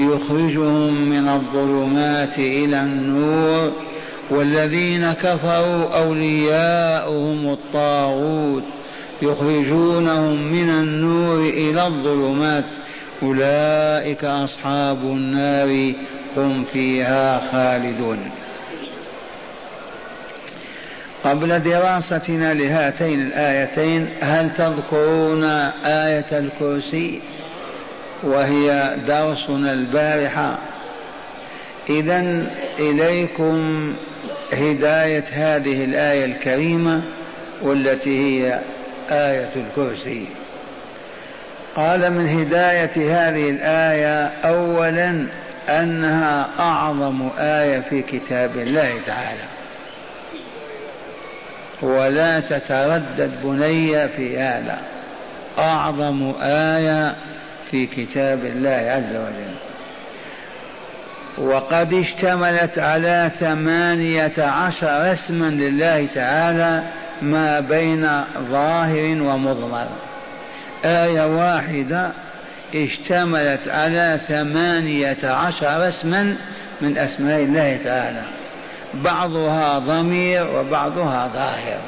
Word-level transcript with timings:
يخرجهم 0.00 0.94
من 0.94 1.28
الظلمات 1.28 2.38
إلى 2.38 2.80
النور 2.80 3.72
والذين 4.30 5.12
كفروا 5.12 6.02
أولياؤهم 6.02 7.52
الطاغوت 7.52 8.64
يخرجونهم 9.22 10.52
من 10.52 10.70
النور 10.70 11.40
إلى 11.40 11.86
الظلمات 11.86 12.64
أولئك 13.22 14.24
أصحاب 14.24 14.98
النار 15.02 15.94
هم 16.36 16.64
فيها 16.72 17.50
خالدون 17.52 18.30
قبل 21.24 21.58
دراستنا 21.62 22.54
لهاتين 22.54 23.20
الآيتين 23.20 24.08
هل 24.20 24.54
تذكرون 24.54 25.44
آية 25.84 26.38
الكرسي؟ 26.38 27.20
وهي 28.22 28.96
درسنا 29.06 29.72
البارحة. 29.72 30.58
إذا 31.88 32.46
إليكم 32.78 33.92
هداية 34.52 35.24
هذه 35.32 35.84
الآية 35.84 36.24
الكريمة 36.24 37.02
والتي 37.62 38.18
هي 38.18 38.60
آية 39.10 39.50
الكرسي. 39.56 40.26
قال 41.76 42.12
من 42.12 42.28
هداية 42.40 42.90
هذه 42.96 43.50
الآية 43.50 44.26
أولا 44.44 45.26
أنها 45.68 46.48
أعظم 46.58 47.28
آية 47.38 47.80
في 47.80 48.02
كتاب 48.02 48.56
الله 48.56 49.00
تعالى. 49.06 49.48
ولا 51.82 52.40
تتردد 52.40 53.30
بني 53.44 54.08
في 54.08 54.38
هذا. 54.38 54.78
أعظم 55.58 56.32
آية 56.42 57.14
في 57.70 57.86
كتاب 57.86 58.44
الله 58.44 58.70
عز 58.70 59.16
وجل. 59.16 59.54
وقد 61.38 61.94
اشتملت 61.94 62.78
على 62.78 63.30
ثمانية 63.40 64.32
عشر 64.38 65.12
اسما 65.12 65.44
لله 65.44 66.06
تعالى 66.14 66.82
ما 67.22 67.60
بين 67.60 68.08
ظاهر 68.50 69.22
ومضمر. 69.22 69.86
آية 70.84 71.26
واحدة 71.26 72.12
اشتملت 72.74 73.68
على 73.68 74.20
ثمانية 74.28 75.18
عشر 75.24 75.88
اسما 75.88 76.36
من 76.80 76.98
أسماء 76.98 77.42
الله 77.42 77.78
تعالى. 77.84 78.22
بعضها 78.94 79.78
ضمير 79.78 80.48
وبعضها 80.48 81.28
ظاهر. 81.34 81.80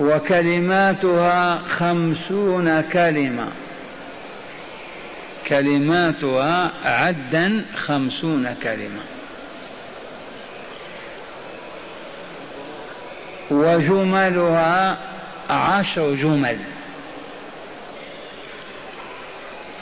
وكلماتها 0.00 1.62
خمسون 1.68 2.80
كلمة. 2.80 3.48
كلماتها 5.48 6.72
عدا 6.84 7.64
خمسون 7.76 8.54
كلمة. 8.62 9.00
وجملها 13.50 14.98
عشر 15.50 16.14
جمل. 16.14 16.58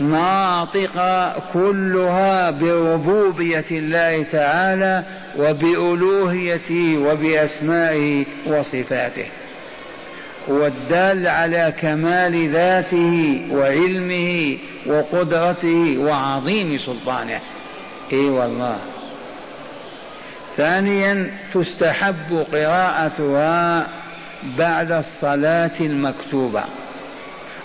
ناطقة 0.01 1.43
كلها 1.53 2.51
بربوبية 2.51 3.65
الله 3.71 4.23
تعالى 4.33 5.05
وبألوهيته 5.39 6.99
وبأسمائه 6.99 8.25
وصفاته. 8.47 9.27
والدال 10.49 11.27
على 11.27 11.75
كمال 11.81 12.51
ذاته 12.51 13.41
وعلمه 13.51 14.59
وقدرته 14.87 15.99
وعظيم 15.99 16.79
سلطانه. 16.79 17.41
إي 18.13 18.29
والله. 18.29 18.79
ثانيا 20.57 21.31
تستحب 21.55 22.47
قراءتها 22.53 23.89
بعد 24.59 24.93
الصلاة 24.93 25.71
المكتوبة 25.81 26.65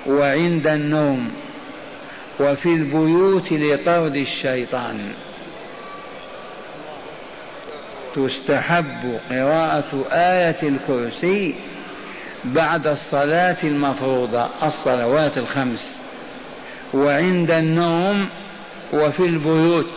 وعند 0.08 0.68
النوم 0.68 1.32
وفي 2.40 2.74
البيوت 2.74 3.54
لطرد 3.54 4.16
الشيطان. 4.16 5.12
تستحب 8.16 9.20
قراءة 9.32 10.06
آية 10.12 10.58
الكرسي 10.64 11.56
بعد 12.46 12.88
الصلاة 12.88 13.58
المفروضة 13.64 14.50
الصلوات 14.64 15.38
الخمس. 15.38 15.96
وعند 16.94 17.52
النوم 17.52 18.30
وفي 18.94 19.26
البيوت. 19.26 19.94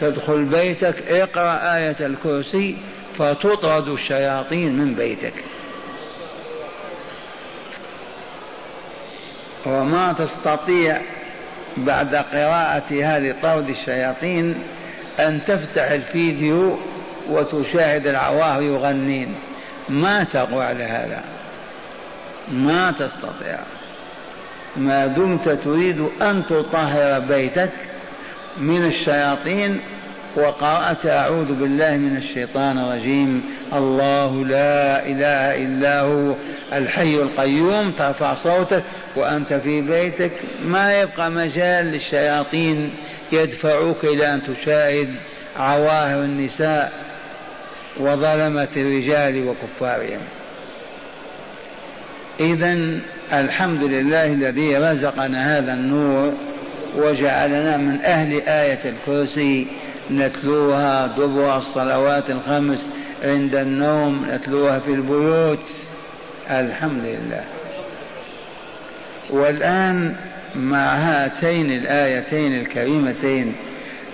تدخل 0.00 0.44
بيتك 0.44 1.10
اقرأ 1.10 1.76
آية 1.76 1.96
الكرسي 2.00 2.76
فتطرد 3.18 3.88
الشياطين 3.88 4.78
من 4.78 4.94
بيتك. 4.94 5.34
وما 9.66 10.12
تستطيع 10.12 11.00
بعد 11.76 12.14
قراءتها 12.14 13.18
لطرد 13.20 13.68
الشياطين 13.68 14.54
أن 15.18 15.40
تفتح 15.46 15.90
الفيديو 15.90 16.78
وتشاهد 17.30 18.06
العواهر 18.06 18.62
يغنين. 18.62 19.34
ما 19.88 20.24
تقوى 20.24 20.64
على 20.64 20.84
هذا؟ 20.84 21.39
ما 22.50 22.90
تستطيع. 22.90 23.58
ما 24.76 25.06
دمت 25.06 25.48
تريد 25.48 26.08
أن 26.22 26.42
تطهر 26.50 27.20
بيتك 27.20 27.72
من 28.58 28.86
الشياطين 28.86 29.80
وقرأت 30.36 31.06
أعوذ 31.06 31.54
بالله 31.54 31.96
من 31.96 32.16
الشيطان 32.16 32.78
الرجيم. 32.78 33.42
الله 33.72 34.44
لا 34.44 35.06
إله 35.06 35.56
إلا 35.64 36.00
هو 36.00 36.34
الحي 36.72 37.14
القيوم. 37.14 37.90
ترفع 37.98 38.34
صوتك 38.34 38.84
وأنت 39.16 39.52
في 39.52 39.80
بيتك. 39.80 40.32
ما 40.64 41.00
يبقى 41.00 41.30
مجال 41.30 41.86
للشياطين 41.86 42.94
يدفعوك 43.32 44.04
إلى 44.04 44.34
أن 44.34 44.42
تشاهد 44.42 45.14
عواهر 45.56 46.22
النساء 46.22 46.92
وظلمة 48.00 48.68
الرجال 48.76 49.48
وكفارهم. 49.48 50.20
إذا 52.40 53.00
الحمد 53.32 53.82
لله 53.82 54.26
الذي 54.26 54.76
رزقنا 54.76 55.58
هذا 55.58 55.72
النور 55.72 56.32
وجعلنا 56.96 57.76
من 57.76 58.00
أهل 58.00 58.42
آية 58.48 58.78
الكرسي 58.84 59.66
نتلوها 60.10 61.06
دبر 61.06 61.58
الصلوات 61.58 62.30
الخمس 62.30 62.78
عند 63.22 63.54
النوم 63.54 64.26
نتلوها 64.30 64.78
في 64.78 64.90
البيوت. 64.90 65.66
الحمد 66.50 67.04
لله. 67.04 67.44
والآن 69.30 70.14
مع 70.56 70.94
هاتين 70.94 71.70
الآيتين 71.70 72.60
الكريمتين 72.60 73.54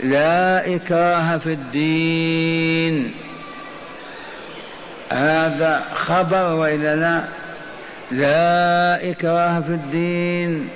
لا 0.03 0.75
إكراه 0.75 1.39
في 1.39 1.53
الدين. 1.53 3.15
هذا 5.11 5.85
خبر 5.95 6.53
وإلا 6.53 6.97
لا؟ 6.97 7.25
لا 8.11 9.11
إكراه 9.11 9.61
في 9.61 9.73
الدين 9.73 10.69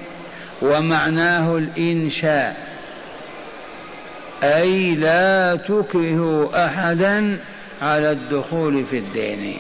ومعناه 0.63 1.57
الإنشاء. 1.57 2.57
أي 4.43 4.95
لا 4.95 5.57
تكرهوا 5.57 6.67
أحدا 6.67 7.39
على 7.83 8.13
الدخول 8.13 8.85
في 8.91 8.99
الدين. 8.99 9.57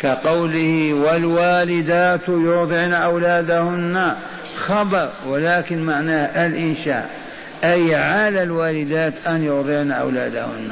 كقوله 0.00 0.94
والوالدات 0.94 2.28
يرضعن 2.28 2.92
أولادهن 2.92 4.14
خبر 4.56 5.10
ولكن 5.26 5.78
معناه 5.78 6.46
الإنشاء. 6.46 7.10
أي 7.64 7.94
على 7.94 8.42
الوالدات 8.42 9.14
أن 9.26 9.44
يرضعن 9.44 9.90
أولادهن. 9.92 10.70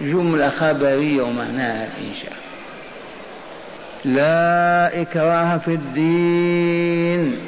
جملة 0.00 0.50
خبرية 0.50 1.22
ومعناها 1.22 1.86
الإنشاء. 1.86 2.47
لا 4.04 5.02
إكراه 5.02 5.58
في 5.58 5.74
الدين. 5.74 7.38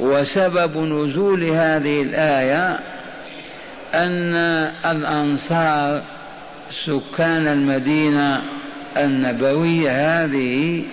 وسبب 0.00 0.76
نزول 0.76 1.44
هذه 1.44 2.02
الآية 2.02 2.80
أن 3.94 4.34
الأنصار 4.86 6.02
سكان 6.86 7.46
المدينة 7.46 8.42
النبوية 8.96 9.90
هذه 10.24 10.84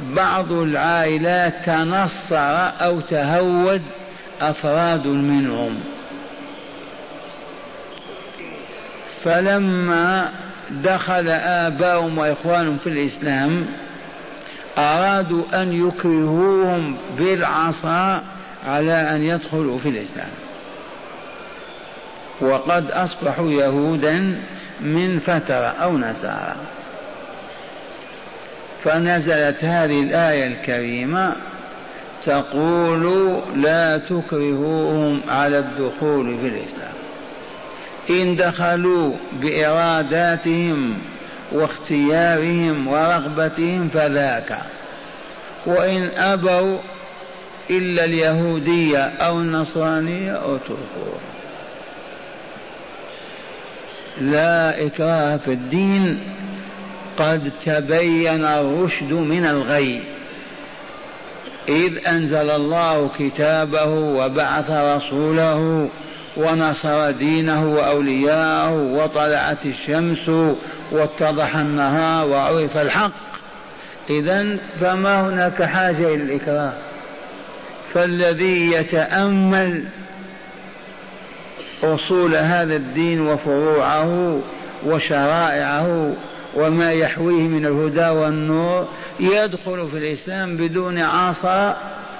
بعض 0.00 0.52
العائلات 0.52 1.64
تنصر 1.64 2.68
أو 2.84 3.00
تهود 3.00 3.82
أفراد 4.40 5.06
منهم. 5.06 5.80
فلما 9.24 10.30
دخل 10.70 11.28
آباؤهم 11.28 12.18
وإخوانهم 12.18 12.78
في 12.78 12.86
الإسلام 12.86 13.66
أرادوا 14.78 15.62
أن 15.62 15.88
يكرهوهم 15.88 16.96
بالعصا 17.18 18.22
على 18.66 18.92
أن 18.92 19.22
يدخلوا 19.22 19.78
في 19.78 19.88
الإسلام. 19.88 20.30
وقد 22.40 22.90
أصبحوا 22.90 23.50
يهودا 23.50 24.40
من 24.80 25.18
فترة 25.18 25.74
أو 25.82 25.98
نصارى. 25.98 26.56
فنزلت 28.84 29.64
هذه 29.64 30.02
الآية 30.02 30.46
الكريمة 30.46 31.36
تقول 32.26 33.34
لا 33.56 33.98
تكرهوهم 33.98 35.20
على 35.28 35.58
الدخول 35.58 36.38
في 36.40 36.46
الإسلام. 36.46 36.99
إن 38.10 38.36
دخلوا 38.36 39.12
بإراداتهم 39.32 40.98
واختيارهم 41.52 42.88
ورغبتهم 42.88 43.88
فذاك. 43.88 44.58
وإن 45.66 46.10
أبوا 46.10 46.78
إلا 47.70 48.04
اليهودية 48.04 48.98
أو 48.98 49.38
النصرانية 49.38 50.36
اتركوه. 50.36 51.18
لا 54.20 54.86
إكراه 54.86 55.36
في 55.36 55.52
الدين. 55.52 56.20
قد 57.18 57.52
تبين 57.64 58.44
الرشد 58.44 59.12
من 59.12 59.44
الغي. 59.44 60.02
إذ 61.68 62.08
أنزل 62.08 62.50
الله 62.50 63.10
كتابه 63.18 63.88
وبعث 63.88 64.70
رسوله 64.70 65.88
ونصر 66.36 67.10
دينه 67.10 67.66
وأولياءه 67.66 68.72
وطلعت 68.72 69.66
الشمس 69.66 70.54
واتضح 70.92 71.56
النهار 71.56 72.28
وعرف 72.28 72.76
الحق. 72.76 73.30
إذا 74.10 74.56
فما 74.80 75.20
هناك 75.20 75.62
حاجة 75.62 76.14
إلى 76.14 76.22
الإكراه. 76.22 76.72
فالذي 77.94 78.72
يتأمل 78.72 79.84
أصول 81.82 82.34
هذا 82.34 82.76
الدين 82.76 83.20
وفروعه 83.20 84.40
وشرائعه 84.86 86.12
وما 86.54 86.92
يحويه 86.92 87.48
من 87.48 87.66
الهدى 87.66 88.08
والنور 88.08 88.88
يدخل 89.20 89.88
في 89.92 89.98
الإسلام 89.98 90.56
بدون 90.56 90.98
عصا 90.98 91.76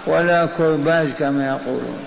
ولا 0.07 0.47
كرباج 0.47 1.09
كما 1.13 1.47
يقولون. 1.47 1.99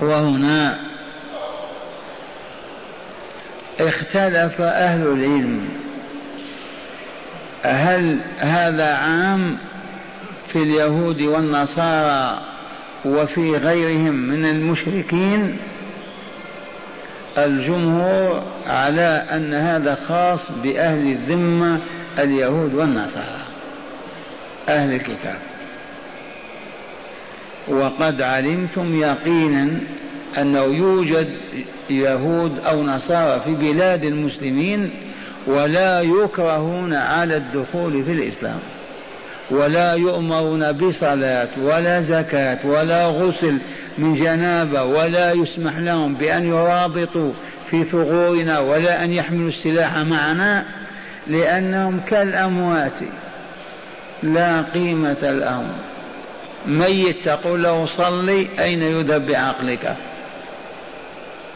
وهنا 0.00 0.80
اختلف 3.80 4.60
أهل 4.60 5.02
العلم. 5.02 5.68
هل 7.62 8.20
هذا 8.38 8.94
عام 8.94 9.58
في 10.48 10.62
اليهود 10.62 11.22
والنصارى 11.22 12.42
وفي 13.04 13.56
غيرهم 13.56 14.14
من 14.14 14.44
المشركين؟ 14.44 15.56
الجمهور 17.38 18.42
على 18.66 19.26
أن 19.32 19.54
هذا 19.54 19.98
خاص 20.08 20.40
بأهل 20.62 21.06
الذمة 21.12 21.80
اليهود 22.18 22.74
والنصارى. 22.74 23.44
أهل 24.68 24.92
الكتاب. 24.94 25.53
وقد 27.68 28.22
علمتم 28.22 28.96
يقينا 28.96 29.80
أنه 30.38 30.62
يوجد 30.62 31.28
يهود 31.90 32.58
أو 32.58 32.82
نصارى 32.82 33.40
في 33.44 33.54
بلاد 33.54 34.04
المسلمين 34.04 34.90
ولا 35.46 36.00
يكرهون 36.00 36.94
على 36.94 37.36
الدخول 37.36 38.04
في 38.04 38.12
الإسلام 38.12 38.58
ولا 39.50 39.94
يؤمرون 39.94 40.72
بصلاة 40.72 41.48
ولا 41.58 42.00
زكاة 42.00 42.66
ولا 42.66 43.06
غسل 43.06 43.58
من 43.98 44.14
جنابة 44.14 44.84
ولا 44.84 45.32
يسمح 45.32 45.78
لهم 45.78 46.14
بأن 46.14 46.48
يرابطوا 46.48 47.32
في 47.66 47.84
ثغورنا 47.84 48.58
ولا 48.58 49.04
أن 49.04 49.12
يحملوا 49.12 49.48
السلاح 49.48 49.96
معنا 49.96 50.64
لأنهم 51.26 52.00
كالأموات 52.00 52.92
لا 54.22 54.62
قيمة 54.62 55.16
لهم. 55.22 55.72
ميت 56.66 57.24
تقول 57.24 57.62
له 57.62 57.86
صلي 57.86 58.48
أين 58.58 58.82
يذهب 58.82 59.26
بعقلك؟ 59.26 59.96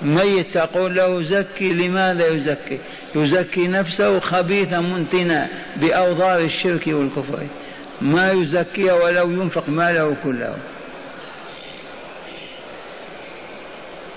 ميت 0.03 0.51
تقول 0.51 0.95
له 0.95 1.23
زكي 1.23 1.73
لماذا 1.73 2.29
يزكي؟ 2.29 2.79
يزكي 3.15 3.69
نفسه 3.69 4.21
خبيثا 4.21 4.81
منتنا 4.81 5.49
بأوضار 5.77 6.41
الشرك 6.41 6.87
والكفر. 6.87 7.39
ما 8.01 8.31
يزكيها 8.31 8.93
ولو 8.93 9.31
ينفق 9.31 9.69
ماله 9.69 10.17
كله. 10.25 10.57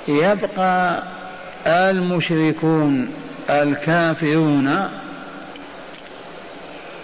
يبقى 0.07 1.03
المشركون 1.67 3.13
الكافرون 3.49 4.89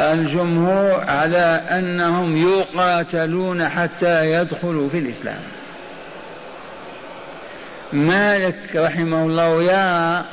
الجمهور 0.02 1.04
على 1.08 1.64
أنهم 1.70 2.38
يقاتلون 2.38 3.70
حتى 3.70 4.32
يدخلوا 4.32 4.90
في 4.90 5.00
الإسلام. 5.00 5.42
مالك 7.94 8.76
رحمه 8.76 9.26
الله 9.26 9.64
يرى 9.64 10.26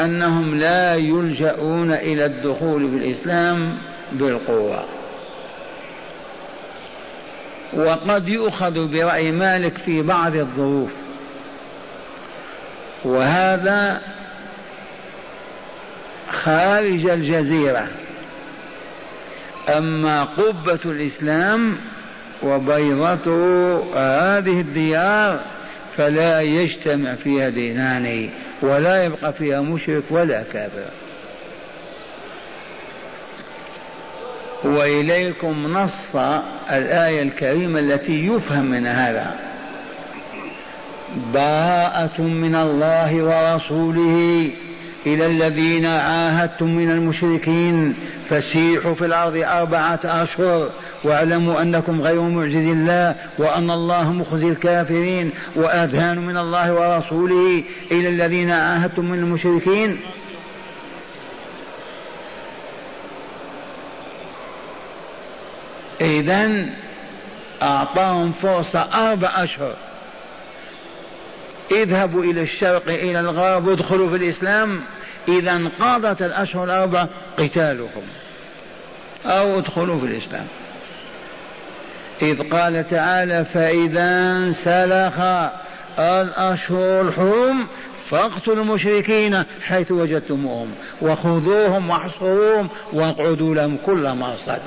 أنهم 0.00 0.58
لا 0.58 0.94
يلجؤون 0.94 1.92
إلى 1.92 2.26
الدخول 2.26 2.90
في 2.90 2.96
الإسلام 2.96 3.78
بالقوة. 4.12 4.84
وقد 7.76 8.28
يؤخذ 8.28 8.88
برأي 8.88 9.32
مالك 9.32 9.78
في 9.78 10.02
بعض 10.02 10.36
الظروف. 10.36 10.94
وهذا 13.04 14.00
خارج 16.44 17.08
الجزيرة. 17.08 18.03
أما 19.68 20.24
قبة 20.24 20.78
الإسلام 20.84 21.76
وبيضته 22.42 23.76
هذه 23.96 24.60
الديار 24.60 25.40
فلا 25.96 26.40
يجتمع 26.40 27.14
فيها 27.14 27.48
دينان 27.48 28.30
ولا 28.62 29.04
يبقى 29.04 29.32
فيها 29.32 29.60
مشرك 29.60 30.02
ولا 30.10 30.42
كافر. 30.42 30.90
وإليكم 34.64 35.66
نص 35.66 36.16
الآية 36.72 37.22
الكريمة 37.22 37.80
التي 37.80 38.26
يفهم 38.26 38.70
من 38.70 38.86
هذا. 38.86 39.34
براءه 41.34 42.22
من 42.22 42.54
الله 42.54 43.22
ورسوله. 43.22 44.50
إلى 45.06 45.26
الذين 45.26 45.86
عاهدتم 45.86 46.66
من 46.66 46.90
المشركين 46.90 47.94
فسيحوا 48.28 48.94
في 48.94 49.04
الأرض 49.06 49.36
أربعة 49.36 50.00
أشهر 50.04 50.70
واعلموا 51.04 51.62
أنكم 51.62 52.00
غير 52.00 52.20
معجز 52.20 52.56
الله 52.56 53.14
وأن 53.38 53.70
الله 53.70 54.12
مخزي 54.12 54.48
الكافرين 54.48 55.30
وأذهان 55.56 56.18
من 56.18 56.36
الله 56.36 56.74
ورسوله 56.74 57.64
إلى 57.90 58.08
الذين 58.08 58.50
عاهدتم 58.50 59.04
من 59.04 59.18
المشركين. 59.18 60.00
إذا 66.00 66.66
أعطاهم 67.62 68.32
فرصة 68.32 68.80
أربع 68.80 69.44
أشهر. 69.44 69.76
اذهبوا 71.72 72.24
إلى 72.24 72.42
الشرق 72.42 72.88
إلى 72.88 73.20
الغرب 73.20 73.66
وادخلوا 73.66 74.10
في 74.10 74.16
الإسلام. 74.16 74.80
إذا 75.28 75.52
انقضت 75.52 76.22
الأشهر 76.22 76.64
الأربع 76.64 77.06
قتالكم 77.38 78.02
أو 79.26 79.58
ادخلوا 79.58 80.00
في 80.00 80.06
الإسلام. 80.06 80.46
إذ 82.22 82.50
قال 82.50 82.86
تعالى 82.86 83.44
فإذا 83.44 84.32
انسلخ 84.32 85.20
الأشهر 85.98 87.00
الحرم 87.00 87.66
فاقتلوا 88.10 88.64
المشركين 88.64 89.42
حيث 89.62 89.92
وجدتموهم 89.92 90.70
وخذوهم 91.02 91.90
واحصروهم 91.90 92.68
واقعدوا 92.92 93.54
لهم 93.54 93.76
كل 93.76 94.12
مرصد 94.12 94.58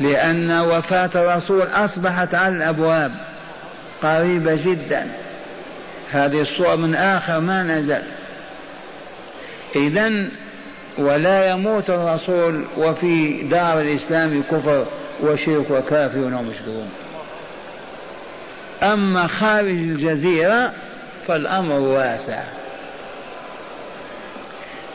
لأن 0.00 0.60
وفاة 0.60 1.10
الرسول 1.14 1.62
أصبحت 1.62 2.34
على 2.34 2.56
الأبواب. 2.56 3.12
قريبة 4.02 4.54
جدا. 4.64 5.06
هذه 6.10 6.40
الصورة 6.40 6.76
من 6.76 6.94
آخر 6.94 7.40
ما 7.40 7.62
نزل. 7.62 8.02
إذا 9.76 10.28
ولا 10.98 11.50
يموت 11.50 11.90
الرسول 11.90 12.64
وفي 12.76 13.42
دار 13.42 13.80
الإسلام 13.80 14.42
كفر 14.42 14.86
وشرك 15.20 15.70
وكافرون 15.70 16.34
ومشركون. 16.34 16.90
أما 18.82 19.26
خارج 19.26 19.68
الجزيرة 19.68 20.72
فالأمر 21.26 21.80
واسع. 21.80 22.42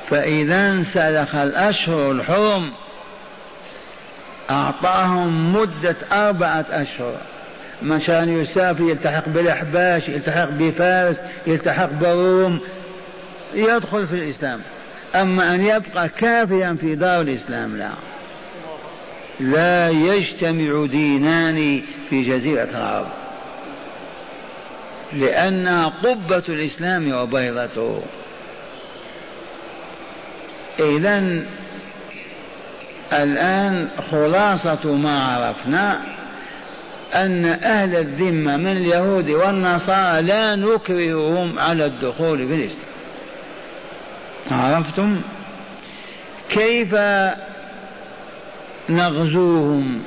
فإذا 0.09 0.71
انسلخ 0.71 1.35
الأشهر 1.35 2.11
الحرم 2.11 2.71
أعطاهم 4.49 5.55
مدة 5.55 5.95
أربعة 6.11 6.65
أشهر. 6.71 7.15
مشان 7.81 8.41
يسافر 8.41 8.83
يلتحق 8.83 9.29
بالأحباش 9.29 10.09
يلتحق 10.09 10.49
بفارس 10.49 11.23
يلتحق 11.47 11.89
بالروم 11.91 12.59
يدخل 13.53 14.07
في 14.07 14.13
الإسلام. 14.13 14.61
أما 15.15 15.55
أن 15.55 15.61
يبقى 15.65 16.09
كافيا 16.09 16.77
في 16.81 16.95
دار 16.95 17.21
الإسلام 17.21 17.77
لا. 17.77 17.89
لا 19.39 19.89
يجتمع 19.89 20.85
دينان 20.85 21.81
في 22.09 22.21
جزيرة 22.21 22.63
العرب. 22.63 23.07
لأنها 25.13 25.87
قبة 25.87 26.43
الإسلام 26.49 27.13
وبيضته. 27.13 28.01
إذا 30.79 31.43
الآن 33.13 33.89
خلاصة 34.11 34.95
ما 34.95 35.23
عرفنا 35.23 36.01
أن 37.13 37.45
أهل 37.45 37.95
الذمة 37.95 38.57
من 38.57 38.71
اليهود 38.71 39.29
والنصارى 39.29 40.21
لا 40.21 40.55
نكرههم 40.55 41.59
على 41.59 41.85
الدخول 41.85 42.47
في 42.47 42.55
الإسلام. 42.55 42.77
عرفتم؟ 44.51 45.21
كيف 46.49 46.95
نغزوهم؟ 48.89 50.03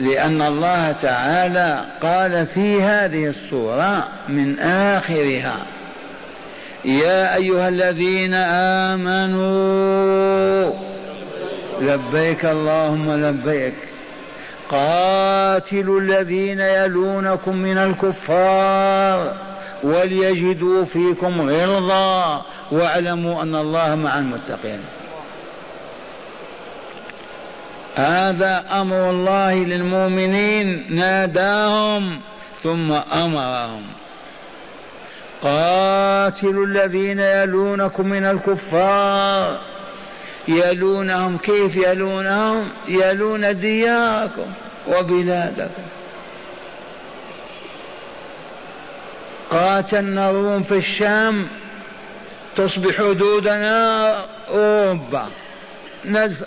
لأن 0.00 0.42
الله 0.42 0.92
تعالى 0.92 1.84
قال 2.02 2.46
في 2.46 2.82
هذه 2.82 3.26
الصورة 3.28 4.08
من 4.28 4.58
آخرها 4.58 5.56
يا 6.84 7.36
أيها 7.36 7.68
الذين 7.68 8.34
آمنوا 8.94 10.72
لبيك 11.80 12.44
اللهم 12.44 13.10
لبيك. 13.10 13.89
قاتلوا 14.70 16.00
الذين 16.00 16.60
يلونكم 16.60 17.56
من 17.56 17.78
الكفار 17.78 19.36
وليجدوا 19.82 20.84
فيكم 20.84 21.40
غلظة 21.40 22.42
واعلموا 22.72 23.42
أن 23.42 23.54
الله 23.54 23.94
مع 23.94 24.18
المتقين. 24.18 24.80
هذا 27.96 28.64
أمر 28.72 29.10
الله 29.10 29.54
للمؤمنين 29.54 30.86
ناداهم 30.90 32.20
ثم 32.62 32.92
أمرهم. 32.92 33.82
قاتلوا 35.42 36.66
الذين 36.66 37.20
يلونكم 37.20 38.06
من 38.06 38.24
الكفار 38.24 39.60
يلونهم 40.50 41.38
كيف 41.38 41.76
يلونهم؟ 41.76 42.68
يلون 42.88 43.60
دياركم 43.60 44.46
وبلادكم. 44.88 45.82
قاتلنا 49.50 50.30
الروم 50.30 50.62
في 50.62 50.78
الشام 50.78 51.48
تصبح 52.56 52.94
حدودنا 52.94 54.10
أوروبا. 54.48 55.28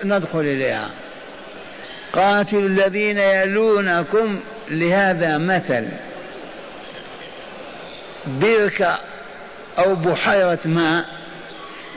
ندخل 0.04 0.40
إليها. 0.40 0.90
قاتلوا 2.14 2.70
الذين 2.70 3.18
يلونكم 3.18 4.40
لهذا 4.70 5.38
مثل. 5.38 5.88
بركة 8.28 9.00
أو 9.80 9.96
بحيرة 9.96 10.60
ماء. 10.66 11.23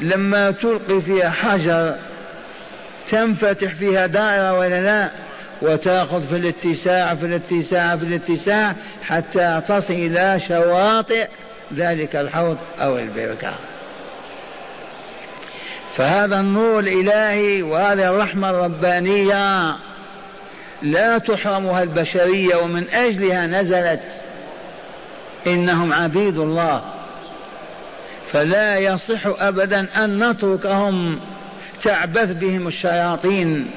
لما 0.00 0.50
تلقي 0.50 1.02
فيها 1.02 1.30
حجر 1.30 1.94
تنفتح 3.10 3.74
فيها 3.74 4.06
دائرة 4.06 4.58
ولا 4.58 4.82
لا؟ 4.82 5.10
وتأخذ 5.62 6.28
في 6.28 6.36
الاتساع 6.36 7.14
في 7.14 7.26
الاتساع 7.26 7.96
في 7.96 8.04
الاتساع 8.04 8.74
حتى 9.02 9.62
تصل 9.68 9.94
إلى 9.94 10.40
شواطئ 10.48 11.28
ذلك 11.74 12.16
الحوض 12.16 12.56
أو 12.80 12.98
البركة. 12.98 13.54
فهذا 15.96 16.40
النور 16.40 16.78
الإلهي 16.78 17.62
وهذه 17.62 18.10
الرحمة 18.10 18.50
الربانية 18.50 19.76
لا 20.82 21.18
تحرمها 21.18 21.82
البشرية 21.82 22.56
ومن 22.56 22.84
أجلها 22.94 23.46
نزلت. 23.46 24.02
إنهم 25.46 25.92
عبيد 25.92 26.38
الله. 26.38 26.95
فلا 28.36 28.78
يصح 28.78 29.26
أبدا 29.26 29.86
أن 30.04 30.30
نتركهم 30.30 31.20
تعبث 31.82 32.32
بهم 32.32 32.68
الشياطين. 32.68 33.70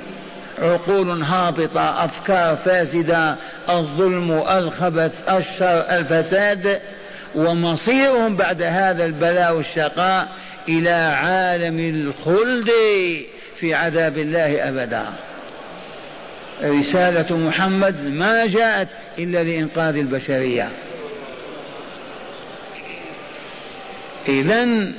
عقول 0.62 1.22
هابطة 1.22 2.06
أفكار 2.06 2.58
فاسدة 2.66 3.36
الظلم 3.70 4.32
الخبث 4.32 5.12
الشر 5.30 5.86
الفساد. 5.90 6.82
ومصيرهم 7.36 8.36
بعد 8.36 8.62
هذا 8.62 9.06
البلاء 9.06 9.56
والشقاء 9.56 10.28
إلى 10.70 10.90
عالم 10.90 11.80
الخلد 11.80 12.70
في 13.56 13.74
عذاب 13.74 14.18
الله 14.18 14.68
أبدا. 14.70 15.06
رسالة 16.64 17.38
محمد 17.38 17.96
ما 18.06 18.46
جاءت 18.46 18.88
إلا 19.18 19.44
لإنقاذ 19.44 19.96
البشرية. 19.96 20.70
إذا 24.28 24.92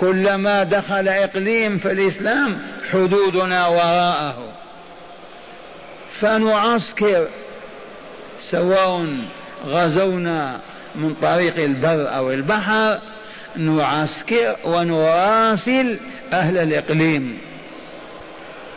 كلما 0.00 0.64
دخل 0.64 1.08
إقليم 1.08 1.78
في 1.78 1.92
الإسلام 1.92 2.58
حدودنا 2.92 3.66
وراءه. 3.66 4.52
فنعسكر 6.20 7.26
سواء 8.50 9.16
غزونا 9.66 10.60
من 10.94 11.14
طريق 11.14 11.64
البر 11.64 12.16
أو 12.16 12.30
البحر 12.30 13.00
نعسكر 13.56 14.56
ونراسل 14.64 15.98
أهل 16.32 16.58
الإقليم. 16.58 17.38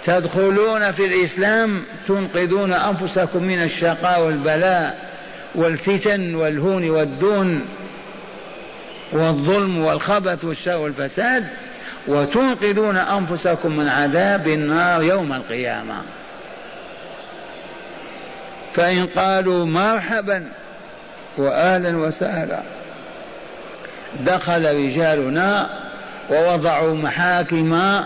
تدخلون 0.05 0.91
في 0.91 1.05
الإسلام 1.05 1.83
تنقذون 2.07 2.73
أنفسكم 2.73 3.43
من 3.43 3.63
الشقاء 3.63 4.21
والبلاء 4.21 5.09
والفتن 5.55 6.35
والهون 6.35 6.89
والدون. 6.89 7.65
والظلم 9.11 9.81
والخبث 9.81 10.45
والشر 10.45 10.77
والفساد 10.77 11.45
وتنقذون 12.07 12.97
أنفسكم 12.97 13.75
من 13.77 13.87
عذاب 13.87 14.47
النار 14.47 15.03
يوم 15.03 15.33
القيامة. 15.33 16.01
فإن 18.71 19.05
قالوا 19.05 19.65
مرحبا 19.65 20.51
وأهلا 21.37 21.97
وسهلا 21.97 22.61
دخل 24.25 24.75
رجالنا 24.75 25.69
ووضعوا 26.29 26.95
محاكم 26.95 28.01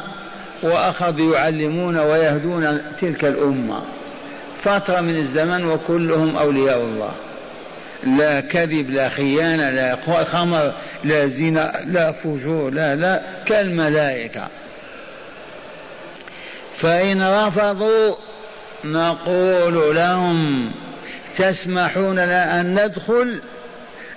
وأخذوا 0.63 1.35
يعلمون 1.35 1.97
ويهدون 1.97 2.81
تلك 2.99 3.25
الأمة. 3.25 3.81
فترة 4.63 5.01
من 5.01 5.17
الزمن 5.17 5.65
وكلهم 5.65 6.37
أولياء 6.37 6.81
الله. 6.81 7.11
لا 8.05 8.39
كذب 8.41 8.89
لا 8.89 9.09
خيانة 9.09 9.69
لا 9.69 9.97
خمر 10.23 10.73
لا 11.03 11.27
زنا 11.27 11.81
لا 11.85 12.11
فجور 12.11 12.69
لا 12.69 12.95
لا 12.95 13.21
كالملائكة. 13.45 14.47
فإن 16.77 17.21
رفضوا 17.21 18.15
نقول 18.85 19.95
لهم 19.95 20.71
تسمحون 21.37 22.13
لنا 22.13 22.61
أن 22.61 22.85
ندخل؟ 22.85 23.41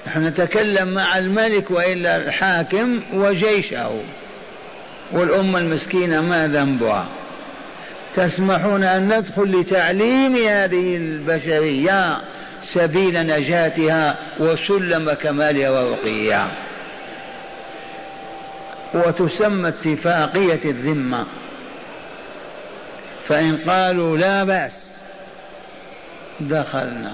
نحن 0.07 0.27
نتكلم 0.27 0.89
مع 0.89 1.19
الملك 1.19 1.71
وإلا 1.71 2.17
الحاكم 2.17 3.03
وجيشه. 3.13 4.01
والأمة 5.13 5.59
المسكينة 5.59 6.21
ما 6.21 6.47
ذنبها؟ 6.47 7.09
تسمحون 8.17 8.83
أن 8.83 9.19
ندخل 9.19 9.61
لتعليم 9.61 10.37
هذه 10.37 10.97
البشرية؟ 10.97 12.21
سبيل 12.75 13.27
نجاتها 13.27 14.19
وسلم 14.39 15.13
كمالها 15.13 15.71
ورقيها 15.71 16.51
وتسمى 18.95 19.69
اتفاقية 19.69 20.61
الذمة. 20.65 21.27
فإن 23.29 23.57
قالوا 23.71 24.19
لا 24.19 24.45
بأس 24.45 24.93
دخلنا. 26.41 27.13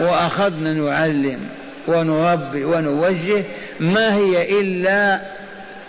وأخذنا 0.00 0.72
نعلم 0.72 1.48
ونربي 1.88 2.64
ونوجه 2.64 3.44
ما 3.80 4.14
هي 4.14 4.60
إلا 4.60 5.20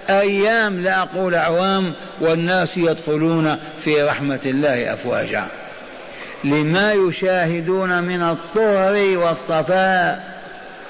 أيام 0.09 0.81
لا 0.81 1.01
أقول 1.01 1.35
أعوام 1.35 1.93
والناس 2.21 2.77
يدخلون 2.77 3.57
في 3.83 4.01
رحمة 4.01 4.39
الله 4.45 4.93
أفواجا. 4.93 5.47
لما 6.43 6.93
يشاهدون 6.93 8.03
من 8.03 8.23
الطهر 8.23 9.17
والصفاء 9.17 10.35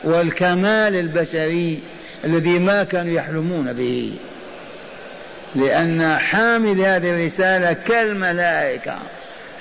والكمال 0.04 0.96
البشري 0.96 1.80
الذي 2.24 2.60
ما 2.60 2.84
كانوا 2.84 3.14
يحلمون 3.14 3.74
به. 3.74 4.14
لأن 5.56 6.18
حامل 6.18 6.82
هذه 6.82 7.10
الرسالة 7.10 7.74
كالملائكة 7.74 8.98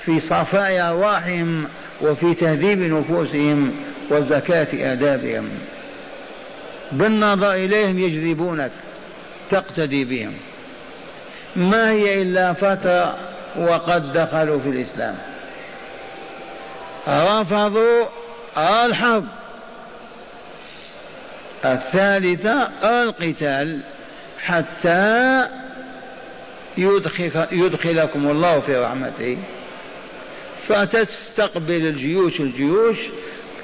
في 0.05 0.19
صفاء 0.19 0.89
أرواحهم 0.89 1.67
وفي 2.01 2.33
تهذيب 2.33 2.79
نفوسهم 2.79 3.73
وزكاة 4.09 4.67
آدابهم. 4.93 5.49
بالنظر 6.91 7.53
إليهم 7.53 7.99
يجذبونك 7.99 8.71
تقتدي 9.51 10.05
بهم. 10.05 10.33
ما 11.55 11.91
هي 11.91 12.21
إلا 12.21 12.53
فترة 12.53 13.17
وقد 13.57 14.13
دخلوا 14.13 14.59
في 14.59 14.69
الإسلام. 14.69 15.15
رفضوا 17.07 18.05
الحرب. 18.57 19.25
الثالثة 21.65 22.69
القتال. 22.83 23.79
حتى 24.39 25.47
يدخل 26.77 27.47
يدخلكم 27.51 28.31
الله 28.31 28.59
في 28.59 28.77
رحمته. 28.77 29.37
فتستقبل 30.67 31.87
الجيوش 31.87 32.39
الجيوش 32.39 32.97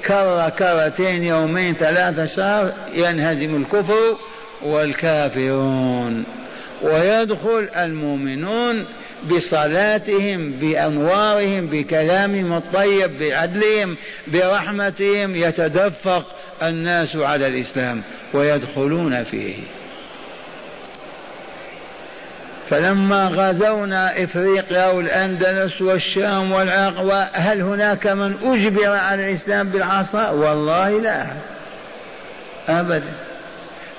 كرة 0.06 0.48
كرتين 0.48 1.22
يومين 1.22 1.74
ثلاثة 1.74 2.26
شهر 2.26 2.72
ينهزم 2.94 3.62
الكفر 3.62 4.16
والكافرون. 4.62 6.41
ويدخل 6.82 7.68
المؤمنون 7.76 8.86
بصلاتهم 9.30 10.52
بأنوارهم 10.52 11.66
بكلامهم 11.66 12.52
الطيب 12.52 13.18
بعدلهم 13.18 13.96
برحمتهم. 14.28 15.36
يتدفق 15.36 16.36
الناس 16.62 17.16
على 17.16 17.46
الإسلام 17.46 18.02
ويدخلون 18.34 19.24
فيه. 19.24 19.54
فلما 22.70 23.28
غزونا 23.28 24.24
إفريقيا 24.24 24.86
والأندلس 24.86 25.82
والشام 25.82 26.52
والعراق 26.52 27.30
هل 27.34 27.60
هناك 27.60 28.06
من 28.06 28.34
أجبر 28.42 28.90
على 28.90 29.28
الإسلام 29.28 29.68
بالعصا؟ 29.68 30.30
والله 30.30 31.00
لا. 31.00 31.22
احد 31.22 31.40
ابدا. 32.68 33.31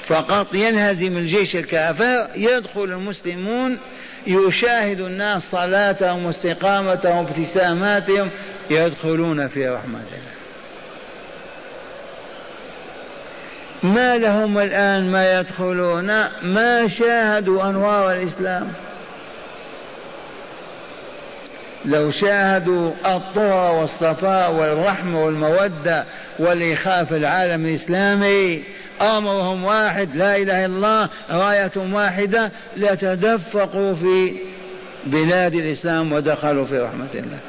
فقط 0.07 0.53
ينهزم 0.53 1.17
الجيش 1.17 1.55
الكافر 1.55 2.27
يدخل 2.35 2.83
المسلمون 2.83 3.79
يشاهد 4.27 4.99
الناس 4.99 5.41
صلاتهم 5.51 6.25
واستقامتهم 6.25 7.17
وابتساماتهم 7.17 8.29
يدخلون 8.69 9.47
في 9.47 9.69
رحمة 9.69 9.99
الله. 9.99 10.33
ما 13.83 14.17
لهم 14.17 14.59
الآن 14.59 15.11
ما 15.11 15.39
يدخلون؟ 15.39 16.07
ما 16.41 16.87
شاهدوا 16.87 17.69
أنوار 17.69 18.13
الإسلام. 18.13 18.73
لو 21.85 22.11
شاهدوا 22.11 22.91
الطهر 23.05 23.75
والصفاء 23.75 24.51
والرحمة 24.51 25.25
والمودة 25.25 26.05
والإخاء 26.39 27.05
في 27.05 27.17
العالم 27.17 27.65
الإسلامي 27.65 28.63
أمرهم 29.03 29.63
واحد 29.63 30.15
لا 30.15 30.35
إله 30.35 30.65
إلا 30.65 30.75
الله 30.75 31.09
راية 31.29 31.71
واحدة 31.75 32.51
لتدفقوا 32.77 33.93
في 33.93 34.35
بلاد 35.05 35.53
الإسلام 35.53 36.13
ودخلوا 36.13 36.65
في 36.65 36.79
رحمة 36.79 37.09
الله. 37.13 37.39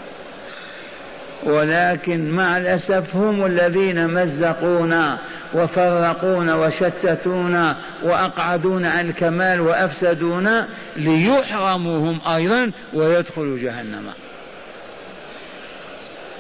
ولكن 1.43 2.31
مع 2.31 2.57
الأسف 2.57 3.17
هم 3.17 3.47
الذين 3.47 4.09
مزقونا 4.09 5.19
وفرقونا 5.55 6.55
وشتتونا 6.55 7.77
وأقعدونا 8.03 8.91
عن 8.91 9.09
الكمال 9.09 9.61
وأفسدونا 9.61 10.69
ليحرموا 10.97 12.11
هم 12.11 12.21
أيضا 12.35 12.71
ويدخلوا 12.95 13.59
جهنم. 13.59 14.07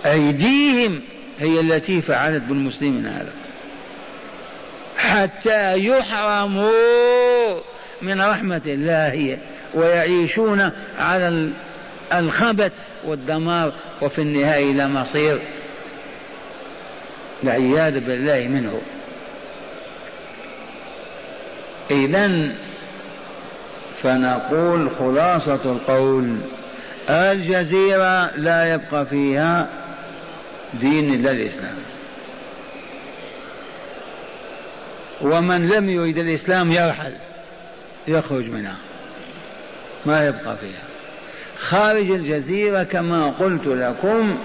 أيديهم 0.06 1.00
هي 1.38 1.60
التي 1.60 2.02
فعلت 2.02 2.42
بالمسلمين 2.42 3.06
هذا. 3.06 3.32
حتى 5.14 5.78
يحرموا 5.78 7.60
من 8.02 8.20
رحمة 8.20 8.62
الله 8.66 9.38
ويعيشون 9.74 10.70
على 10.98 11.50
الخبث 12.14 12.72
والدمار 13.04 13.72
وفي 14.02 14.22
النهاية 14.22 14.72
إلى 14.72 14.88
مصير. 14.88 15.40
العياذ 17.44 18.00
بالله 18.00 18.48
منه. 18.48 18.80
إذا 21.90 22.52
فنقول 24.02 24.90
خلاصة 24.90 25.60
القول 25.64 26.36
الجزيرة 27.10 28.36
لا 28.36 28.74
يبقى 28.74 29.06
فيها 29.06 29.68
دين 30.80 31.14
إلا 31.14 31.30
الإسلام. 31.30 31.93
ومن 35.24 35.68
لم 35.68 35.88
يريد 35.88 36.18
الإسلام 36.18 36.70
يرحل 36.70 37.12
يخرج 38.08 38.50
منها. 38.50 38.76
ما 40.06 40.26
يبقى 40.26 40.56
فيها. 40.56 40.84
خارج 41.58 42.10
الجزيرة 42.10 42.82
كما 42.82 43.26
قلت 43.26 43.66
لكم 43.66 44.38